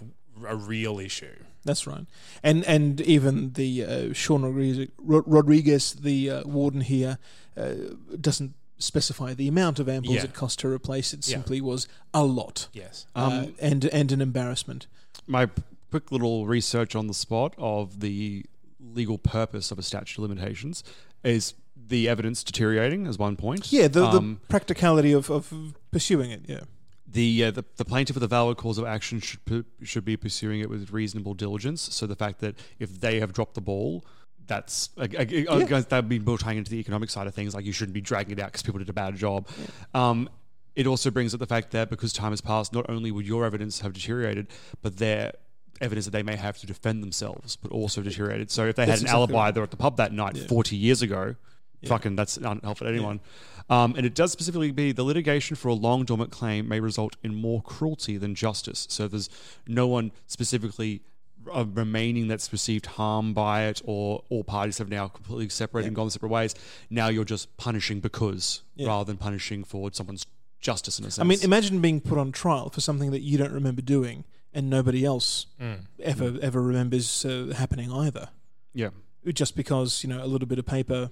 a 0.46 0.56
real 0.56 1.00
issue. 1.00 1.36
That's 1.66 1.88
right, 1.88 2.06
and 2.44 2.64
and 2.66 3.00
even 3.02 3.54
the 3.54 3.84
uh, 3.86 4.14
Sean 4.14 4.44
Rodriguez, 4.44 4.90
Rodriguez 5.00 5.94
the 5.94 6.30
uh, 6.30 6.44
warden 6.46 6.82
here, 6.82 7.18
uh, 7.56 7.74
doesn't 8.20 8.54
specify 8.80 9.34
the 9.34 9.48
amount 9.48 9.80
of 9.80 9.88
amples 9.88 10.16
Yeah. 10.16 10.24
it 10.26 10.34
cost 10.34 10.60
to 10.60 10.68
replace. 10.68 11.14
It 11.14 11.26
Yeah. 11.28 11.36
simply 11.38 11.62
was 11.62 11.88
a 12.14 12.26
lot, 12.26 12.68
Yes. 12.74 13.06
uh, 13.16 13.48
and 13.60 13.86
and 13.86 14.12
an 14.12 14.22
embarrassment. 14.22 14.88
my 15.26 15.48
quick 15.90 16.12
little 16.12 16.46
research 16.48 16.96
on 16.96 17.08
the 17.08 17.14
spot 17.14 17.54
of 17.58 18.00
the 18.02 18.46
legal 18.94 19.18
purpose 19.18 19.72
of 19.72 19.80
a 19.80 19.84
statute 19.84 20.22
of 20.22 20.28
limitations 20.30 20.84
is 21.24 21.54
the 21.88 22.10
evidence 22.10 22.44
deteriorating 22.44 23.08
as 23.08 23.18
one 23.18 23.36
point. 23.38 23.72
Yeah, 23.72 23.88
the, 23.88 24.10
the 24.10 24.18
Um, 24.18 24.42
practicality 24.50 25.14
of, 25.14 25.30
of 25.30 25.54
pursuing 25.92 26.32
it. 26.32 26.42
Yeah, 26.48 26.62
the, 27.14 27.46
uh, 27.46 27.52
the 27.52 27.64
the 27.78 27.86
plaintiff 27.86 28.16
with 28.16 28.24
a 28.24 28.28
valid 28.28 28.58
cause 28.58 28.78
of 28.78 28.86
action 28.86 29.20
should 29.20 29.44
pu- 29.46 29.66
should 29.84 30.06
be 30.06 30.18
pursuing 30.18 30.60
it 30.60 30.70
with 30.70 30.92
reasonable 30.92 31.34
diligence. 31.34 31.82
So 31.82 32.06
the 32.08 32.16
fact 32.16 32.40
that 32.42 32.56
if 32.80 33.00
they 33.00 33.20
have 33.20 33.32
dropped 33.34 33.54
the 33.54 33.62
ball, 33.62 34.04
that's 34.46 34.90
uh, 34.98 35.08
uh, 35.18 35.24
uh, 35.50 35.60
that 35.82 35.92
would 35.92 36.10
be 36.10 36.20
more 36.20 36.38
tying 36.38 36.58
into 36.58 36.72
the 36.72 36.80
economic 36.80 37.10
side 37.10 37.28
of 37.28 37.34
things. 37.34 37.54
Like 37.56 37.66
you 37.66 37.72
shouldn't 37.72 37.94
be 37.94 38.02
dragging 38.02 38.34
it 38.38 38.40
out 38.42 38.48
because 38.52 38.64
people 38.64 38.80
did 38.80 38.90
a 38.90 38.94
bad 38.94 39.16
job. 39.16 39.48
Um, 39.94 40.30
it 40.76 40.88
also 40.88 41.12
brings 41.12 41.34
up 41.34 41.40
the 41.40 41.46
fact 41.46 41.72
that 41.72 41.90
because 41.90 42.12
time 42.12 42.32
has 42.32 42.42
passed, 42.42 42.74
not 42.74 42.90
only 42.90 43.12
would 43.12 43.28
your 43.28 43.46
evidence 43.46 43.82
have 43.82 43.94
deteriorated, 43.94 44.48
but 44.82 44.98
their 44.98 45.34
evidence 45.82 46.06
that 46.06 46.12
they 46.12 46.24
may 46.24 46.36
have 46.36 46.58
to 46.60 46.66
defend 46.68 47.04
themselves, 47.04 47.56
but 47.56 47.72
also 47.72 48.02
deteriorated. 48.02 48.50
So 48.50 48.66
if 48.66 48.76
they 48.76 48.86
That's 48.86 49.02
had 49.02 49.02
an 49.02 49.06
exactly 49.06 49.18
alibi, 49.20 49.34
right. 49.46 49.54
they 49.54 49.60
were 49.60 49.66
at 49.66 49.72
the 49.72 49.78
pub 49.78 49.98
that 49.98 50.12
night 50.14 50.36
Yeah. 50.36 50.48
forty 50.48 50.76
years 50.76 51.02
ago. 51.02 51.36
Fucking, 51.88 52.16
that's 52.16 52.40
not 52.40 52.64
helpful 52.64 52.86
to 52.88 52.92
anyone. 52.94 53.20
Um, 53.70 53.96
and 53.96 54.06
it 54.06 54.14
does 54.14 54.32
specifically 54.32 54.72
be 54.72 54.92
the 54.92 55.04
litigation 55.04 55.56
for 55.56 55.70
a 55.70 55.74
long 55.74 56.04
dormant 56.04 56.32
claim 56.32 56.68
may 56.68 56.80
result 56.80 57.16
in 57.24 57.34
more 57.36 57.62
cruelty 57.62 58.18
than 58.18 58.36
justice. 58.36 58.86
So 58.90 59.08
there's 59.08 59.30
no 59.68 59.88
one 59.88 60.12
specifically 60.28 61.02
uh, 61.54 61.66
remaining 61.66 62.28
that's 62.28 62.52
received 62.52 62.86
harm 62.86 63.34
by 63.34 63.64
it, 63.66 63.82
or 63.86 64.24
all 64.30 64.44
parties 64.44 64.78
have 64.80 64.90
now 64.90 65.08
completely 65.08 65.50
separated 65.50 65.88
and 65.88 65.96
gone 65.96 66.10
separate 66.10 66.30
ways. 66.30 66.56
Now 66.90 67.08
you're 67.08 67.26
just 67.26 67.56
punishing 67.58 68.00
because 68.02 68.62
Yeah. 68.76 68.88
rather 68.88 69.06
than 69.06 69.18
punishing 69.18 69.64
for 69.64 69.90
someone's 69.94 70.26
justice 70.60 71.00
in 71.00 71.06
a 71.06 71.12
sense. 71.12 71.20
I 71.20 71.24
mean, 71.28 71.40
imagine 71.42 71.82
being 71.82 72.00
put 72.02 72.18
on 72.18 72.32
trial 72.32 72.70
for 72.70 72.80
something 72.82 73.12
that 73.12 73.22
you 73.22 73.38
don't 73.38 73.52
remember 73.52 73.82
doing 73.82 74.24
and 74.54 74.70
nobody 74.70 75.04
else 75.06 75.46
ever 76.00 76.38
ever 76.42 76.62
remembers 76.62 77.26
uh, 77.26 77.54
happening 77.58 77.92
either. 77.92 78.30
yeah. 78.74 78.90
Just 79.34 79.56
because 79.56 80.04
you 80.04 80.10
know 80.10 80.22
a 80.22 80.28
little 80.28 80.48
bit 80.50 80.60
of 80.60 80.66
paper 80.66 81.10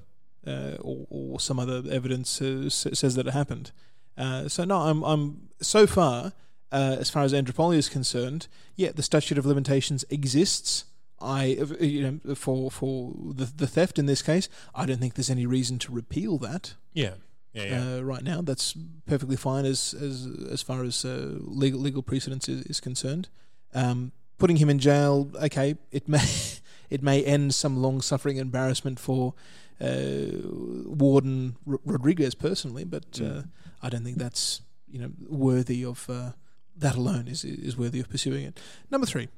or, 0.47 1.05
or 1.09 1.39
some 1.39 1.59
other 1.59 1.83
evidence 1.89 2.41
uh, 2.41 2.69
says 2.69 3.15
that 3.15 3.27
it 3.27 3.33
happened. 3.33 3.71
Uh, 4.17 4.47
so 4.47 4.63
no, 4.63 4.77
I'm 4.77 5.03
I'm 5.03 5.49
so 5.61 5.87
far 5.87 6.33
uh, 6.71 6.97
as 6.99 7.09
far 7.09 7.23
as 7.23 7.33
Andropolia 7.33 7.77
is 7.77 7.89
concerned. 7.89 8.47
Yeah, 8.75 8.91
the 8.93 9.03
statute 9.03 9.37
of 9.37 9.45
limitations 9.45 10.05
exists. 10.09 10.85
I 11.19 11.57
uh, 11.59 11.83
you 11.83 12.19
know 12.25 12.35
for 12.35 12.71
for 12.71 13.13
the 13.33 13.45
the 13.45 13.67
theft 13.67 13.99
in 13.99 14.05
this 14.05 14.21
case, 14.21 14.49
I 14.73 14.85
don't 14.85 14.99
think 14.99 15.15
there's 15.15 15.29
any 15.29 15.45
reason 15.45 15.79
to 15.79 15.91
repeal 15.91 16.37
that. 16.39 16.75
Yeah. 16.93 17.15
Yeah. 17.53 17.63
Yeah. 17.63 17.95
uh, 17.97 18.01
right 18.01 18.23
now. 18.23 18.41
That's 18.41 18.75
perfectly 19.05 19.35
fine 19.35 19.65
as 19.65 19.93
as 19.93 20.27
as 20.49 20.61
far 20.61 20.83
as 20.83 21.03
uh, 21.05 21.37
legal 21.41 21.79
legal 21.79 22.01
precedence 22.01 22.47
is, 22.47 22.63
is 22.63 22.79
concerned. 22.79 23.29
Um, 23.73 24.11
putting 24.37 24.57
him 24.57 24.69
in 24.69 24.79
jail, 24.79 25.29
okay, 25.35 25.75
it 25.91 26.07
may 26.07 26.23
it 26.89 27.03
may 27.03 27.23
end 27.23 27.53
some 27.53 27.81
long 27.81 28.01
suffering 28.01 28.37
embarrassment 28.37 28.99
for 28.99 29.33
uh, 29.33 29.37
Warden 29.81 31.57
R- 31.67 31.79
Rodriguez 31.85 32.35
personally, 32.35 32.83
but 32.83 33.19
uh, 33.21 33.43
I 33.81 33.89
don't 33.89 34.03
think 34.03 34.17
that's 34.17 34.61
you 34.87 34.99
know 34.99 35.11
worthy 35.27 35.83
of 35.83 36.09
uh, 36.09 36.31
that 36.77 36.95
alone 36.95 37.27
is 37.27 37.43
is 37.43 37.77
worthy 37.77 37.99
of 37.99 38.09
pursuing 38.09 38.45
it. 38.45 38.59
Number 38.89 39.07
three. 39.07 39.29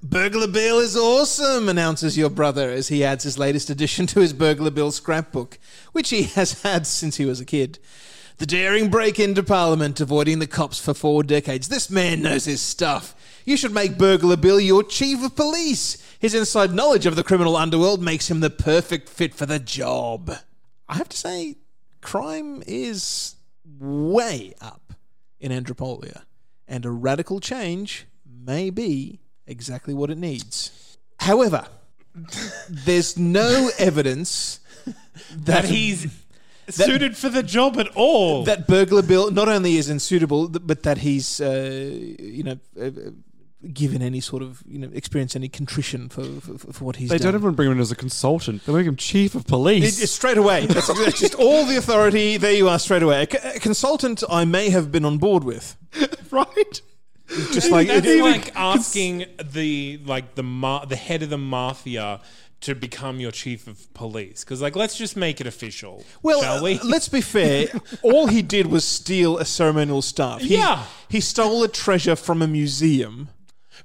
Burglar 0.00 0.46
Bill 0.46 0.78
is 0.78 0.96
awesome, 0.96 1.68
announces 1.68 2.16
your 2.16 2.30
brother 2.30 2.70
as 2.70 2.86
he 2.86 3.02
adds 3.02 3.24
his 3.24 3.36
latest 3.36 3.68
addition 3.68 4.06
to 4.06 4.20
his 4.20 4.32
Burglar 4.32 4.70
Bill 4.70 4.92
scrapbook, 4.92 5.58
which 5.90 6.10
he 6.10 6.22
has 6.34 6.62
had 6.62 6.86
since 6.86 7.16
he 7.16 7.24
was 7.24 7.40
a 7.40 7.44
kid. 7.44 7.80
The 8.36 8.46
daring 8.46 8.88
break 8.90 9.18
into 9.18 9.42
Parliament, 9.42 9.98
avoiding 9.98 10.38
the 10.38 10.46
cops 10.46 10.78
for 10.78 10.94
four 10.94 11.24
decades. 11.24 11.66
This 11.66 11.90
man 11.90 12.22
knows 12.22 12.44
his 12.44 12.60
stuff. 12.60 13.16
You 13.48 13.56
should 13.56 13.72
make 13.72 13.96
Burglar 13.96 14.36
Bill 14.36 14.60
your 14.60 14.82
chief 14.82 15.24
of 15.24 15.34
police. 15.34 15.96
His 16.18 16.34
inside 16.34 16.74
knowledge 16.74 17.06
of 17.06 17.16
the 17.16 17.24
criminal 17.24 17.56
underworld 17.56 18.02
makes 18.02 18.30
him 18.30 18.40
the 18.40 18.50
perfect 18.50 19.08
fit 19.08 19.32
for 19.34 19.46
the 19.46 19.58
job. 19.58 20.30
I 20.86 20.96
have 20.96 21.08
to 21.08 21.16
say, 21.16 21.56
crime 22.02 22.62
is 22.66 23.36
way 23.80 24.52
up 24.60 24.92
in 25.40 25.50
Andropolia, 25.50 26.24
and 26.68 26.84
a 26.84 26.90
radical 26.90 27.40
change 27.40 28.04
may 28.30 28.68
be 28.68 29.20
exactly 29.46 29.94
what 29.94 30.10
it 30.10 30.18
needs. 30.18 30.98
However, 31.20 31.68
there's 32.68 33.16
no 33.16 33.70
evidence 33.78 34.60
that 35.34 35.64
he's 35.64 36.06
suited 36.68 37.16
for 37.16 37.30
the 37.30 37.42
job 37.42 37.78
at 37.78 37.88
all. 37.96 38.44
that 38.44 38.66
burglar 38.66 39.00
bill 39.00 39.30
not 39.30 39.48
only 39.48 39.78
is 39.78 39.88
unsuitable, 39.88 40.48
but 40.48 40.82
that 40.82 40.98
he's 40.98 41.40
uh, 41.40 41.98
you 42.18 42.42
know 42.42 42.58
uh, 42.78 42.90
given 43.72 44.00
any 44.02 44.20
sort 44.20 44.42
of 44.42 44.62
you 44.66 44.78
know 44.78 44.88
experienced 44.94 45.36
any 45.36 45.48
contrition 45.48 46.08
for 46.08 46.24
for, 46.40 46.58
for 46.72 46.84
what 46.84 46.96
he's 46.96 47.08
They 47.10 47.18
done. 47.18 47.32
don't 47.32 47.42
even 47.42 47.54
bring 47.54 47.66
him 47.68 47.72
in 47.76 47.80
as 47.80 47.90
a 47.92 47.96
consultant. 47.96 48.64
They 48.64 48.72
make 48.72 48.86
him 48.86 48.96
chief 48.96 49.34
of 49.34 49.46
police. 49.46 49.98
It- 49.98 50.02
it's 50.04 50.12
straight 50.12 50.38
away. 50.38 50.66
That's, 50.66 50.86
that's 50.86 51.20
just 51.24 51.34
all 51.34 51.64
the 51.66 51.76
authority. 51.76 52.36
There 52.36 52.52
you 52.52 52.68
are, 52.68 52.78
straight 52.78 53.02
away. 53.02 53.22
A, 53.24 53.30
c- 53.30 53.56
a 53.56 53.60
consultant 53.60 54.22
I 54.30 54.44
may 54.44 54.70
have 54.70 54.90
been 54.90 55.04
on 55.04 55.18
board 55.18 55.44
with. 55.44 55.76
right? 56.30 56.80
Just 57.52 57.70
like 57.70 57.88
That's 57.88 58.06
it- 58.06 58.22
like 58.22 58.56
asking 58.56 59.26
the 59.52 60.00
like 60.06 60.34
the 60.34 60.42
ma- 60.42 60.84
the 60.86 60.96
head 60.96 61.22
of 61.22 61.28
the 61.30 61.36
mafia 61.38 62.20
to 62.60 62.74
become 62.74 63.20
your 63.20 63.30
chief 63.30 63.66
of 63.68 63.92
police. 63.94 64.42
Because 64.44 64.60
like, 64.62 64.74
let's 64.74 64.96
just 64.98 65.16
make 65.16 65.40
it 65.40 65.46
official. 65.46 66.04
Well, 66.22 66.40
shall 66.42 66.62
we? 66.64 66.80
uh, 66.80 66.84
let's 66.84 67.08
be 67.08 67.20
fair. 67.20 67.68
All 68.02 68.26
he 68.28 68.42
did 68.42 68.66
was 68.66 68.84
steal 68.84 69.38
a 69.38 69.44
ceremonial 69.44 70.02
staff. 70.02 70.40
He, 70.40 70.54
Yeah. 70.56 70.84
he 71.08 71.20
stole 71.20 71.62
a 71.62 71.68
treasure 71.68 72.16
from 72.16 72.42
a 72.42 72.48
museum. 72.48 73.28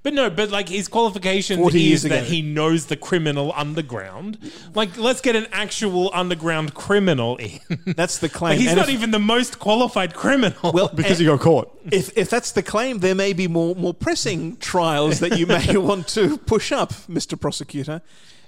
But 0.03 0.13
no, 0.13 0.29
but 0.29 0.51
like 0.51 0.67
his 0.67 0.89
qualification 0.89 1.57
40 1.59 1.77
is 1.77 1.83
years 1.83 2.01
that 2.03 2.11
ago. 2.11 2.23
he 2.25 2.41
knows 2.41 2.87
the 2.87 2.97
criminal 2.97 3.53
underground. 3.55 4.37
Like, 4.75 4.97
let's 4.97 5.21
get 5.21 5.35
an 5.37 5.47
actual 5.53 6.11
underground 6.13 6.73
criminal 6.73 7.37
in. 7.37 7.59
That's 7.95 8.19
the 8.19 8.27
claim. 8.27 8.51
Like, 8.51 8.59
he's 8.59 8.67
And 8.71 8.77
not 8.77 8.89
if- 8.89 8.95
even 8.95 9.11
the 9.11 9.19
most 9.19 9.59
qualified 9.59 10.13
criminal. 10.13 10.73
Well, 10.73 10.89
Because 10.93 11.11
and 11.11 11.19
he 11.21 11.25
got 11.25 11.39
caught. 11.39 11.79
if 11.91 12.15
if 12.17 12.29
that's 12.29 12.51
the 12.51 12.61
claim, 12.63 12.99
there 12.99 13.15
may 13.15 13.31
be 13.33 13.47
more 13.47 13.75
more 13.75 13.93
pressing 13.93 14.57
trials 14.57 15.19
that 15.19 15.37
you 15.39 15.47
may 15.47 15.77
want 15.89 16.07
to 16.09 16.37
push 16.37 16.71
up, 16.73 16.91
Mr. 17.07 17.39
Prosecutor. 17.39 18.01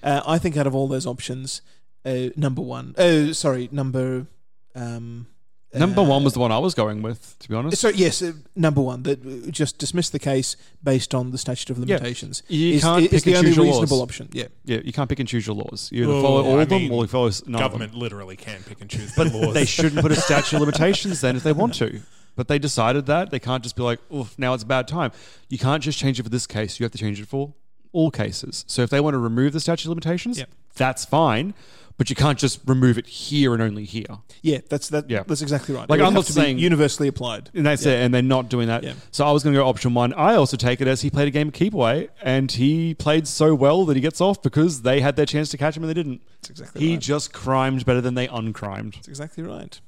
Uh, 0.04 0.22
I 0.28 0.38
think 0.38 0.58
out 0.58 0.68
of 0.68 0.76
all 0.76 0.88
those 0.90 1.08
options, 1.08 1.62
uh, 2.06 2.30
number 2.36 2.62
one, 2.62 2.96
oh 2.98 3.32
sorry, 3.32 3.70
number. 3.72 4.28
Um, 4.76 5.28
Number 5.74 6.02
uh, 6.02 6.06
one 6.06 6.24
was 6.24 6.32
the 6.34 6.40
one 6.40 6.54
I 6.54 6.58
was 6.60 6.74
going 6.74 7.02
with, 7.02 7.38
to 7.40 7.50
be 7.50 7.56
honest. 7.56 7.82
So 7.82 7.90
yes, 7.90 8.22
uh, 8.22 8.32
number 8.56 8.80
one 8.82 9.04
that 9.04 9.26
uh, 9.26 9.52
just 9.52 9.78
dismiss 9.78 10.10
the 10.10 10.20
case 10.20 10.56
based 10.82 11.14
on 11.14 11.32
the 11.32 11.38
statute 11.38 11.70
of 11.70 11.78
limitations. 11.78 12.44
You 12.48 12.76
is, 12.76 12.84
can't 12.84 13.04
is 13.04 13.10
pick 13.12 13.24
the 13.24 13.30
and 13.32 13.38
only 13.40 13.50
choose 13.50 13.58
your 13.58 13.66
reasonable 13.66 13.98
laws. 13.98 14.04
option. 14.10 14.30
Yeah, 14.32 14.46
yeah, 14.64 14.80
you 14.86 14.94
can't 14.94 15.10
pick 15.10 15.20
and 15.20 15.28
choose 15.28 15.46
your 15.46 15.56
laws. 15.58 15.90
You 15.92 16.04
either 16.06 16.14
Oh, 16.14 16.22
follow 16.22 16.44
all 16.46 16.60
I 16.60 16.62
of 16.64 16.70
them 16.70 16.82
mean, 16.84 16.92
or 16.94 17.04
you 17.04 17.08
follow 17.08 17.28
s- 17.28 17.46
none 17.46 17.56
of 17.62 17.72
them. 17.72 17.80
government 17.82 17.94
literally 18.00 18.38
can 18.38 18.64
pick 18.64 18.80
and 18.80 18.90
choose 18.90 19.14
But 19.18 19.32
the 19.34 19.38
laws. 19.38 19.54
they 19.54 19.66
shouldn't 19.66 20.00
put 20.02 20.14
a 20.14 20.16
statute 20.30 20.54
of 20.56 20.62
limitations 20.62 21.20
then 21.20 21.36
if 21.36 21.44
they 21.44 21.52
want 21.52 21.74
to. 21.76 22.00
But 22.38 22.48
they 22.48 22.58
decided 22.60 23.06
that. 23.08 23.32
They 23.32 23.40
can't 23.40 23.62
just 23.64 23.76
be 23.76 23.84
like, 23.84 24.00
oof, 24.14 24.34
now 24.40 24.54
it's 24.54 24.64
a 24.64 24.68
bad 24.68 24.88
time. 24.88 25.12
You 25.50 25.58
can't 25.58 25.84
just 25.84 25.98
change 26.00 26.20
it 26.20 26.24
for 26.24 26.30
this 26.30 26.48
case. 26.48 26.80
You 26.80 26.86
have 26.86 26.92
to 26.94 26.98
change 26.98 27.20
it 27.20 27.28
for 27.28 27.54
all 27.92 28.12
cases. 28.12 28.64
So 28.68 28.82
if 28.82 28.90
they 28.90 29.00
want 29.02 29.14
to 29.16 29.20
remove 29.20 29.52
the 29.54 29.60
statute 29.60 29.86
of 29.86 29.90
limitations, 29.90 30.38
Yep. 30.38 30.50
that's 30.76 31.04
fine. 31.06 31.54
But 31.98 32.10
you 32.10 32.16
can't 32.16 32.38
just 32.38 32.60
remove 32.66 32.98
it 32.98 33.08
here 33.08 33.54
and 33.54 33.64
only 33.64 33.86
here. 33.86 34.06
yeah, 34.42 34.60
that's 34.70 34.90
that. 34.90 35.10
Yeah. 35.10 35.24
that's 35.26 35.42
exactly 35.42 35.74
right. 35.74 35.90
Like, 35.90 36.02
I'm 36.02 36.14
not 36.14 36.26
saying- 36.26 36.60
universally 36.60 37.08
applied. 37.08 37.50
And 37.54 37.66
that's 37.66 37.86
it. 37.86 38.02
And 38.02 38.14
they're 38.14 38.22
not 38.22 38.50
doing 38.50 38.68
that. 38.68 38.84
Yeah. 38.84 38.96
So 39.12 39.26
I 39.26 39.32
was 39.32 39.44
going 39.44 39.54
to 39.54 39.60
go 39.62 39.66
option 39.66 39.94
one. 39.94 40.12
I 40.14 40.36
also 40.36 40.58
take 40.58 40.82
it 40.82 40.88
as 40.90 41.02
he 41.02 41.10
played 41.10 41.30
a 41.30 41.32
game 41.32 41.48
of 41.48 41.54
keep 41.54 41.74
away 41.74 42.10
and 42.22 42.52
he 42.52 42.96
played 42.96 43.28
so 43.30 43.56
well 43.56 43.86
that 43.86 43.96
he 43.96 44.02
gets 44.02 44.20
off 44.20 44.42
because 44.42 44.82
they 44.82 45.00
had 45.00 45.16
their 45.16 45.26
chance 45.26 45.50
to 45.52 45.58
catch 45.58 45.78
him 45.78 45.84
and 45.84 45.90
they 45.90 45.94
didn't. 45.94 46.22
That's 46.42 46.50
exactly 46.50 46.82
He 46.82 46.92
right. 46.96 47.00
just 47.02 47.32
crimed 47.32 47.86
better 47.86 48.02
than 48.02 48.16
they 48.16 48.28
uncrimed. 48.28 48.96
That's 48.96 49.08
exactly 49.08 49.44
right. 49.44 49.80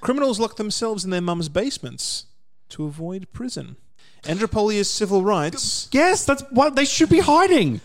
Criminals 0.00 0.40
lock 0.40 0.56
themselves 0.56 1.04
in 1.04 1.10
their 1.10 1.20
mum's 1.20 1.48
basements 1.48 2.26
to 2.70 2.86
avoid 2.86 3.28
prison. 3.32 3.76
Andropolia's 4.26 4.90
civil 4.90 5.22
rights. 5.22 5.88
Yes, 5.92 6.24
that's 6.24 6.42
what 6.50 6.74
they 6.74 6.84
should 6.84 7.08
be 7.08 7.20
hiding. 7.20 7.80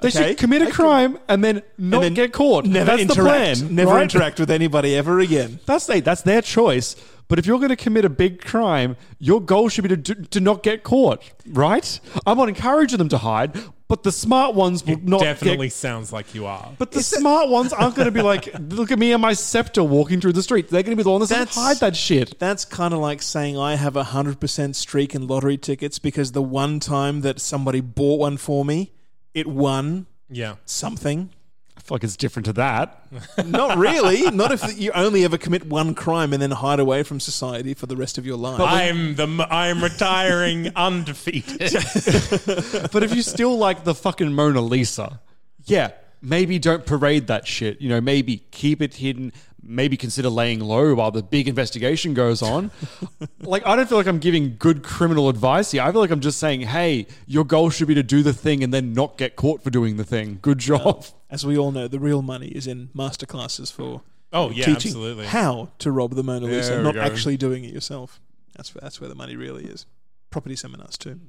They 0.00 0.08
Okay. 0.08 0.28
should 0.28 0.38
commit 0.38 0.60
a 0.62 0.70
crime 0.70 1.18
and 1.28 1.42
then 1.42 1.62
not 1.78 2.02
then 2.02 2.12
get 2.14 2.32
caught. 2.32 2.66
Never 2.66 2.84
that's 2.84 3.02
interact. 3.02 3.60
the 3.60 3.64
plan. 3.64 3.74
never 3.74 3.90
right? 3.92 4.02
interact 4.02 4.38
with 4.38 4.50
anybody 4.50 4.94
ever 4.94 5.20
again. 5.20 5.58
That's 5.64 5.86
they, 5.86 6.00
that's 6.00 6.22
their 6.22 6.42
choice. 6.42 6.96
But 7.28 7.38
if 7.40 7.46
you're 7.46 7.58
going 7.58 7.70
to 7.70 7.76
commit 7.76 8.04
a 8.04 8.08
big 8.10 8.40
crime, 8.44 8.96
your 9.18 9.40
goal 9.40 9.68
should 9.68 9.82
be 9.82 9.88
to, 9.88 9.96
do, 9.96 10.14
to 10.14 10.38
not 10.40 10.62
get 10.62 10.84
caught, 10.84 11.22
right? 11.48 11.98
I'm 12.26 12.38
not 12.38 12.48
encouraging 12.48 12.98
them 12.98 13.08
to 13.08 13.18
hide, 13.18 13.58
but 13.88 14.04
the 14.04 14.12
smart 14.12 14.54
ones 14.54 14.84
will 14.84 14.92
It 14.92 15.02
not 15.04 15.20
definitely 15.22 15.66
Get, 15.66 15.72
sounds 15.72 16.12
like 16.12 16.36
you 16.36 16.46
are. 16.46 16.70
but 16.78 16.92
the 16.92 17.02
smart 17.02 17.48
ones 17.48 17.72
aren't 17.72 17.96
going 17.96 18.06
to 18.06 18.12
be 18.12 18.22
like, 18.22 18.50
look 18.68 18.92
at 18.92 18.98
me 19.00 19.10
and 19.10 19.20
my 19.20 19.32
scepter 19.32 19.82
walking 19.82 20.20
through 20.20 20.34
the 20.34 20.42
street. 20.42 20.68
They're 20.68 20.84
going 20.84 20.96
to 20.96 21.00
be 21.00 21.02
the 21.02 21.10
ones 21.10 21.28
that 21.30 21.38
That's- 21.38 21.56
hide 21.56 21.78
that 21.78 21.96
shit. 21.96 22.38
That's 22.38 22.64
kind 22.64 22.94
of 22.94 23.00
like 23.00 23.22
saying 23.22 23.58
I 23.58 23.74
have 23.74 23.96
a 23.96 24.04
100% 24.04 24.74
streak 24.76 25.12
in 25.14 25.26
lottery 25.26 25.56
tickets 25.56 25.98
because 25.98 26.30
the 26.30 26.42
one 26.42 26.78
time 26.78 27.22
that 27.22 27.40
somebody 27.40 27.80
bought 27.80 28.20
one 28.20 28.36
for 28.36 28.64
me, 28.64 28.92
it 29.36 29.46
won 29.46 30.06
yeah. 30.30 30.56
something. 30.64 31.30
I 31.76 31.80
feel 31.82 31.96
like 31.96 32.04
it's 32.04 32.16
different 32.16 32.46
to 32.46 32.54
that. 32.54 33.06
Not 33.46 33.76
really. 33.76 34.30
Not 34.30 34.50
if 34.50 34.80
you 34.80 34.90
only 34.92 35.24
ever 35.24 35.36
commit 35.36 35.66
one 35.66 35.94
crime 35.94 36.32
and 36.32 36.40
then 36.40 36.50
hide 36.50 36.80
away 36.80 37.02
from 37.02 37.20
society 37.20 37.74
for 37.74 37.84
the 37.84 37.96
rest 37.96 38.16
of 38.16 38.24
your 38.24 38.38
life. 38.38 38.58
I'm 38.60 39.14
the 39.14 39.46
I'm 39.50 39.84
retiring 39.84 40.72
undefeated. 40.76 41.60
But 42.92 43.02
if 43.02 43.14
you 43.14 43.20
still 43.20 43.58
like 43.58 43.84
the 43.84 43.94
fucking 43.94 44.32
Mona 44.32 44.62
Lisa, 44.62 45.20
yeah, 45.64 45.90
maybe 46.22 46.58
don't 46.58 46.86
parade 46.86 47.26
that 47.26 47.46
shit. 47.46 47.80
You 47.80 47.90
know, 47.90 48.00
maybe 48.00 48.38
keep 48.50 48.80
it 48.80 48.94
hidden. 48.94 49.34
Maybe 49.62 49.96
consider 49.96 50.28
laying 50.28 50.60
low 50.60 50.94
while 50.94 51.10
the 51.10 51.22
big 51.22 51.48
investigation 51.48 52.14
goes 52.14 52.40
on. 52.40 52.70
like, 53.40 53.66
I 53.66 53.74
don't 53.74 53.88
feel 53.88 53.98
like 53.98 54.06
I'm 54.06 54.20
giving 54.20 54.56
good 54.58 54.82
criminal 54.82 55.28
advice 55.28 55.72
here. 55.72 55.82
I 55.82 55.90
feel 55.90 56.00
like 56.00 56.10
I'm 56.10 56.20
just 56.20 56.38
saying, 56.38 56.62
hey, 56.62 57.06
your 57.26 57.44
goal 57.44 57.70
should 57.70 57.88
be 57.88 57.94
to 57.94 58.02
do 58.02 58.22
the 58.22 58.32
thing 58.32 58.62
and 58.62 58.72
then 58.72 58.92
not 58.92 59.18
get 59.18 59.34
caught 59.34 59.62
for 59.62 59.70
doing 59.70 59.96
the 59.96 60.04
thing. 60.04 60.38
Good 60.40 60.58
job. 60.58 61.06
As 61.30 61.44
we 61.44 61.58
all 61.58 61.72
know, 61.72 61.88
the 61.88 61.98
real 61.98 62.22
money 62.22 62.48
is 62.48 62.66
in 62.66 62.90
masterclasses 62.94 63.72
for 63.72 64.02
Oh 64.32 64.50
yeah, 64.50 64.66
teaching 64.66 64.90
absolutely. 64.90 65.26
how 65.26 65.70
to 65.78 65.90
rob 65.90 66.14
the 66.14 66.22
Mona 66.22 66.46
Lisa, 66.46 66.72
There 66.72 66.82
not 66.82 66.96
actually 66.96 67.36
doing 67.36 67.64
it 67.64 67.72
yourself. 67.72 68.20
That's 68.56 68.74
where, 68.74 68.80
that's 68.82 69.00
where 69.00 69.08
the 69.08 69.14
money 69.14 69.36
really 69.36 69.64
is. 69.64 69.86
Property 70.30 70.56
seminars 70.56 70.98
too. 70.98 71.20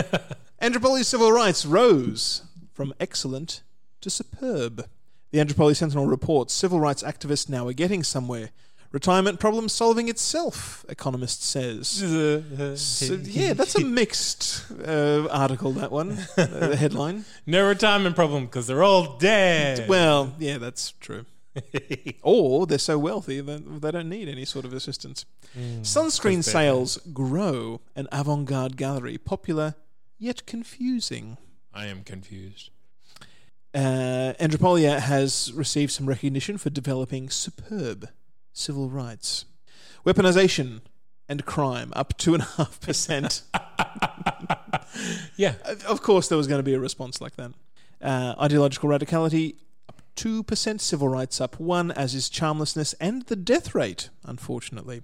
Andropolia's 0.60 1.08
civil 1.08 1.32
rights 1.32 1.64
rose 1.64 2.42
from 2.72 2.92
excellent 3.00 3.62
to 4.00 4.10
superb. 4.10 4.86
The 5.30 5.38
Andropolia 5.38 5.76
Sentinel 5.76 6.06
reports 6.06 6.52
civil 6.52 6.80
rights 6.80 7.02
activists 7.02 7.48
now 7.48 7.66
are 7.68 7.72
getting 7.72 8.02
somewhere. 8.02 8.50
Retirement 8.92 9.38
problem 9.38 9.68
solving 9.68 10.08
itself, 10.08 10.84
Economist 10.88 11.44
says. 11.44 12.02
So, 12.80 13.14
yeah, 13.22 13.52
that's 13.52 13.76
a 13.76 13.84
mixed 13.84 14.64
uh, 14.84 15.28
article, 15.30 15.70
that 15.74 15.92
one, 15.92 16.18
uh, 16.36 16.46
the 16.46 16.76
headline. 16.76 17.24
No 17.46 17.68
retirement 17.68 18.16
problem 18.16 18.46
because 18.46 18.66
they're 18.66 18.82
all 18.82 19.16
dead. 19.18 19.88
Well, 19.88 20.32
yeah, 20.40 20.58
that's 20.58 20.92
true. 20.98 21.26
or 22.22 22.66
they're 22.66 22.78
so 22.78 22.98
wealthy 22.98 23.40
that 23.40 23.80
they 23.80 23.90
don't 23.92 24.08
need 24.08 24.28
any 24.28 24.44
sort 24.44 24.64
of 24.64 24.72
assistance. 24.72 25.24
Sunscreen 25.82 26.38
Because 26.38 26.46
they're 26.46 26.52
sales 26.52 26.96
grow, 27.12 27.80
an 27.94 28.08
avant 28.10 28.46
garde 28.46 28.76
gallery, 28.76 29.18
popular 29.18 29.76
yet 30.18 30.46
confusing. 30.46 31.38
I 31.72 31.86
am 31.86 32.02
confused. 32.02 32.70
Uh, 33.72 34.34
Andropolia 34.40 34.98
has 34.98 35.52
received 35.54 35.92
some 35.92 36.06
recognition 36.06 36.58
for 36.58 36.70
developing 36.70 37.30
superb 37.30 38.08
civil 38.52 38.90
rights. 38.90 39.44
Weaponization 40.04 40.80
and 41.28 41.44
crime 41.46 41.92
up 41.94 42.18
2.5%. 42.18 43.42
Yeah. 45.36 45.54
of 45.88 46.02
course, 46.02 46.28
there 46.28 46.36
was 46.36 46.46
going 46.46 46.58
to 46.58 46.64
be 46.64 46.74
a 46.74 46.78
response 46.78 47.20
like 47.20 47.36
that. 47.36 47.52
Uh, 48.02 48.34
ideological 48.40 48.88
radicality 48.88 49.54
up 49.88 50.02
2%, 50.16 50.80
civil 50.80 51.08
rights 51.08 51.40
up 51.40 51.58
1 51.58 51.92
as 51.92 52.14
is 52.14 52.28
charmlessness 52.28 52.92
and 52.94 53.22
the 53.26 53.36
death 53.36 53.74
rate, 53.74 54.10
unfortunately. 54.24 55.02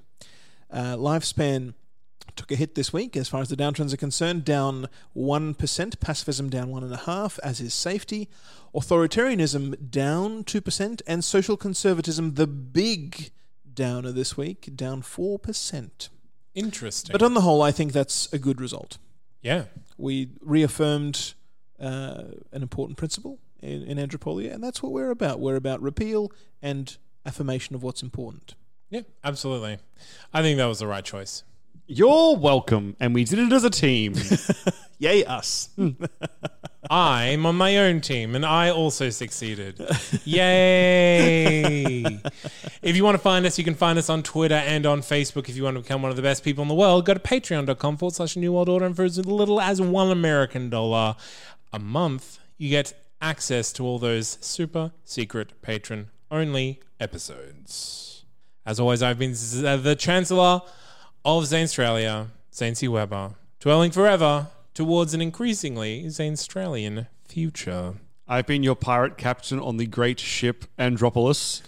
Uh, 0.71 0.97
lifespan 0.97 1.75
took 2.37 2.53
a 2.53 2.57
hit 2.57 2.75
this 2.75 2.93
week 2.93 3.17
as 3.17 3.29
far 3.29 3.41
as 3.41 3.49
the 3.49 3.57
downtrends 3.57 3.93
are 3.93 3.99
concerned, 3.99 4.45
down 4.45 4.89
1%, 5.17 6.01
pacifism 6.01 6.49
down 6.51 6.69
1.5, 6.69 7.39
as 7.43 7.61
is 7.61 7.75
safety, 7.75 8.29
authoritarianism 8.75 9.91
down 9.91 10.45
2%, 10.45 11.03
and 11.07 11.25
social 11.25 11.57
conservatism, 11.57 12.35
the 12.35 12.47
big 12.47 13.31
downer 13.73 14.13
this 14.13 14.37
week, 14.37 14.71
down 14.77 15.03
4%. 15.03 16.09
Interesting. 16.55 17.13
But 17.13 17.23
on 17.23 17.35
the 17.35 17.43
whole, 17.43 17.63
I 17.63 17.71
think 17.73 17.93
that's 17.93 18.33
a 18.33 18.39
good 18.39 18.61
result. 18.61 18.99
yeah. 19.43 19.65
We 19.99 20.29
reaffirmed 20.43 21.33
uh, 21.81 22.25
an 22.53 22.61
important 22.63 22.99
principle 22.99 23.39
in, 23.63 23.83
in 23.83 23.97
Andropolia, 23.97 24.53
and 24.53 24.63
that's 24.63 24.83
what 24.83 24.93
we're 24.93 25.11
about. 25.11 25.41
We're 25.41 25.57
about 25.57 25.81
repeal 25.81 26.31
and 26.61 26.95
affirmation 27.25 27.75
of 27.75 27.83
what's 27.83 28.03
important. 28.03 28.55
Yeah, 28.91 29.03
absolutely. 29.25 29.79
I 30.33 30.43
think 30.43 30.59
that 30.59 30.67
was 30.67 30.79
the 30.79 30.87
right 30.87 31.05
choice. 31.05 31.45
You're 31.89 32.37
welcome, 32.37 32.97
and 32.99 33.15
we 33.15 33.23
did 33.23 33.39
it 33.39 33.53
as 33.53 33.63
a 33.63 33.71
team. 33.71 34.15
Yay, 34.99 35.25
us. 35.25 35.69
I'm 36.91 37.47
on 37.47 37.57
my 37.57 37.77
own 37.79 38.01
team 38.01 38.35
and 38.35 38.47
I 38.47 38.71
also 38.71 39.11
succeeded. 39.11 39.81
Yay! 40.25 42.05
if 42.83 42.97
you 42.97 43.05
want 43.05 43.17
to 43.17 43.23
find 43.23 43.45
us, 43.45 43.59
you 43.59 43.65
can 43.65 43.75
find 43.75 43.99
us 43.99 44.09
on 44.09 44.23
Twitter 44.23 44.55
and 44.55 44.87
on 44.87 45.01
Facebook. 45.01 45.49
If 45.49 45.57
you 45.57 45.65
want 45.65 45.77
to 45.77 45.83
become 45.83 46.03
one 46.03 46.11
of 46.11 46.17
the 46.17 46.23
best 46.23 46.45
people 46.45 46.63
in 46.63 46.69
the 46.69 46.75
world, 46.75 47.05
go 47.05 47.15
to 47.15 47.21
patreon.com 47.21 47.97
forward 47.97 48.15
slash 48.15 48.37
New 48.37 48.53
World 48.53 48.69
Order. 48.69 48.87
And 48.87 48.97
for 48.97 49.05
as 49.05 49.19
little 49.25 49.61
as 49.61 49.81
one 49.81 50.11
American 50.11 50.71
dollar 50.71 51.17
a 51.73 51.79
month, 51.79 52.39
you 52.57 52.71
get 52.71 52.95
access 53.21 53.73
to 53.75 53.85
all 53.85 53.99
those 53.99 54.39
super 54.41 54.93
secret 55.05 55.61
patron 55.63 56.11
only 56.31 56.81
episodes. 57.01 58.25
As 58.65 58.81
always, 58.81 59.03
I've 59.03 59.19
been 59.19 59.35
Z- 59.35 59.77
the 59.79 59.97
Chancellor 59.97 60.63
of 61.27 61.43
Zanstralia, 61.43 62.29
Zane 62.55 62.77
C. 62.77 62.87
Weber, 62.87 63.33
dwelling 63.59 63.91
forever 63.91 64.47
towards 64.75 65.13
an 65.13 65.21
increasingly 65.21 66.05
Zanstralian 66.05 67.09
future. 67.27 67.95
I've 68.29 68.47
been 68.47 68.63
your 68.63 68.77
pirate 68.77 69.19
captain 69.19 69.59
on 69.59 69.77
the 69.77 69.87
great 69.87 70.21
ship 70.21 70.67
Andropolis, 70.79 71.63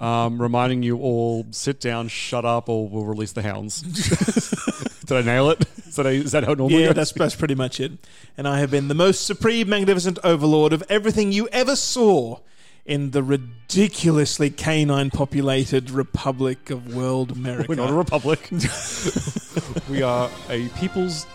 um, 0.00 0.40
reminding 0.40 0.82
you 0.82 0.96
all 0.96 1.46
sit 1.50 1.78
down, 1.78 2.08
shut 2.08 2.46
up, 2.46 2.70
or 2.70 2.88
we'll 2.88 3.04
release 3.04 3.32
the 3.32 3.42
hounds. 3.42 3.82
Did 5.06 5.16
I 5.18 5.20
nail 5.22 5.50
it? 5.50 5.62
Is 5.86 5.96
that, 5.96 6.06
is 6.06 6.32
that 6.32 6.44
how 6.44 6.52
it 6.52 6.58
normally 6.58 6.80
Yeah, 6.80 6.86
goes? 6.88 6.96
that's, 6.96 7.12
that's 7.12 7.34
pretty 7.36 7.54
much 7.54 7.80
it. 7.80 7.92
And 8.38 8.48
I 8.48 8.60
have 8.60 8.70
been 8.70 8.88
the 8.88 8.94
most 8.94 9.26
supreme, 9.26 9.68
magnificent 9.68 10.18
overlord 10.24 10.72
of 10.72 10.82
everything 10.88 11.32
you 11.32 11.48
ever 11.48 11.76
saw 11.76 12.38
in 12.84 13.12
the 13.12 13.22
ridiculously 13.22 14.50
canine 14.50 15.10
populated 15.10 15.90
Republic 15.90 16.70
of 16.70 16.94
World 16.94 17.30
America. 17.30 17.66
We're 17.68 17.76
not 17.76 17.90
a 17.90 17.94
republic. 17.94 18.50
we 19.90 20.02
are 20.02 20.30
a 20.48 20.68
people's. 20.70 21.26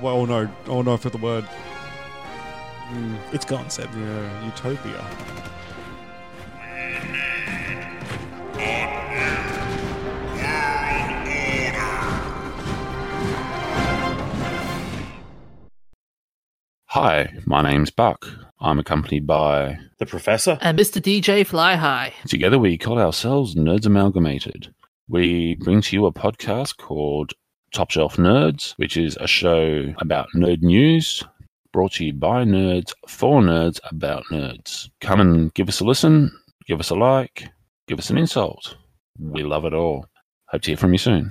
Well, 0.00 0.26
no, 0.26 0.48
oh 0.66 0.82
no, 0.82 0.96
for 0.96 1.10
the 1.10 1.18
word. 1.18 1.44
Hmm. 1.44 3.16
It's 3.32 3.44
gone, 3.44 3.68
Seb. 3.68 3.88
Yeah, 3.94 4.44
utopia. 4.44 5.04
Hi, 16.90 17.34
my 17.44 17.60
name's 17.60 17.90
Buck. 17.90 18.45
I'm 18.60 18.78
accompanied 18.78 19.26
by. 19.26 19.78
The 19.98 20.06
Professor? 20.06 20.58
And 20.60 20.78
Mr. 20.78 21.00
DJ 21.00 21.46
Fly 21.46 21.76
High. 21.76 22.14
Together 22.26 22.58
we 22.58 22.78
call 22.78 22.98
ourselves 22.98 23.54
Nerds 23.54 23.86
Amalgamated. 23.86 24.74
We 25.08 25.56
bring 25.56 25.80
to 25.82 25.96
you 25.96 26.06
a 26.06 26.12
podcast 26.12 26.78
called 26.78 27.32
Top 27.72 27.90
Shelf 27.90 28.16
Nerds, 28.16 28.72
which 28.76 28.96
is 28.96 29.16
a 29.20 29.26
show 29.26 29.94
about 29.98 30.28
nerd 30.34 30.62
news 30.62 31.22
brought 31.76 31.92
to 31.92 32.06
you 32.06 32.12
by 32.14 32.42
nerds 32.42 32.94
for 33.06 33.42
nerds 33.42 33.78
about 33.90 34.24
nerds. 34.32 34.88
Come 35.02 35.20
and 35.20 35.52
give 35.52 35.68
us 35.68 35.80
a 35.80 35.84
listen, 35.84 36.32
give 36.66 36.80
us 36.80 36.88
a 36.88 36.94
like, 36.94 37.50
give 37.86 37.98
us 37.98 38.08
an 38.08 38.16
insult. 38.16 38.76
We 39.18 39.42
love 39.42 39.66
it 39.66 39.74
all. 39.74 40.06
Hope 40.46 40.62
to 40.62 40.70
hear 40.70 40.78
from 40.78 40.92
you 40.94 40.98
soon. 40.98 41.30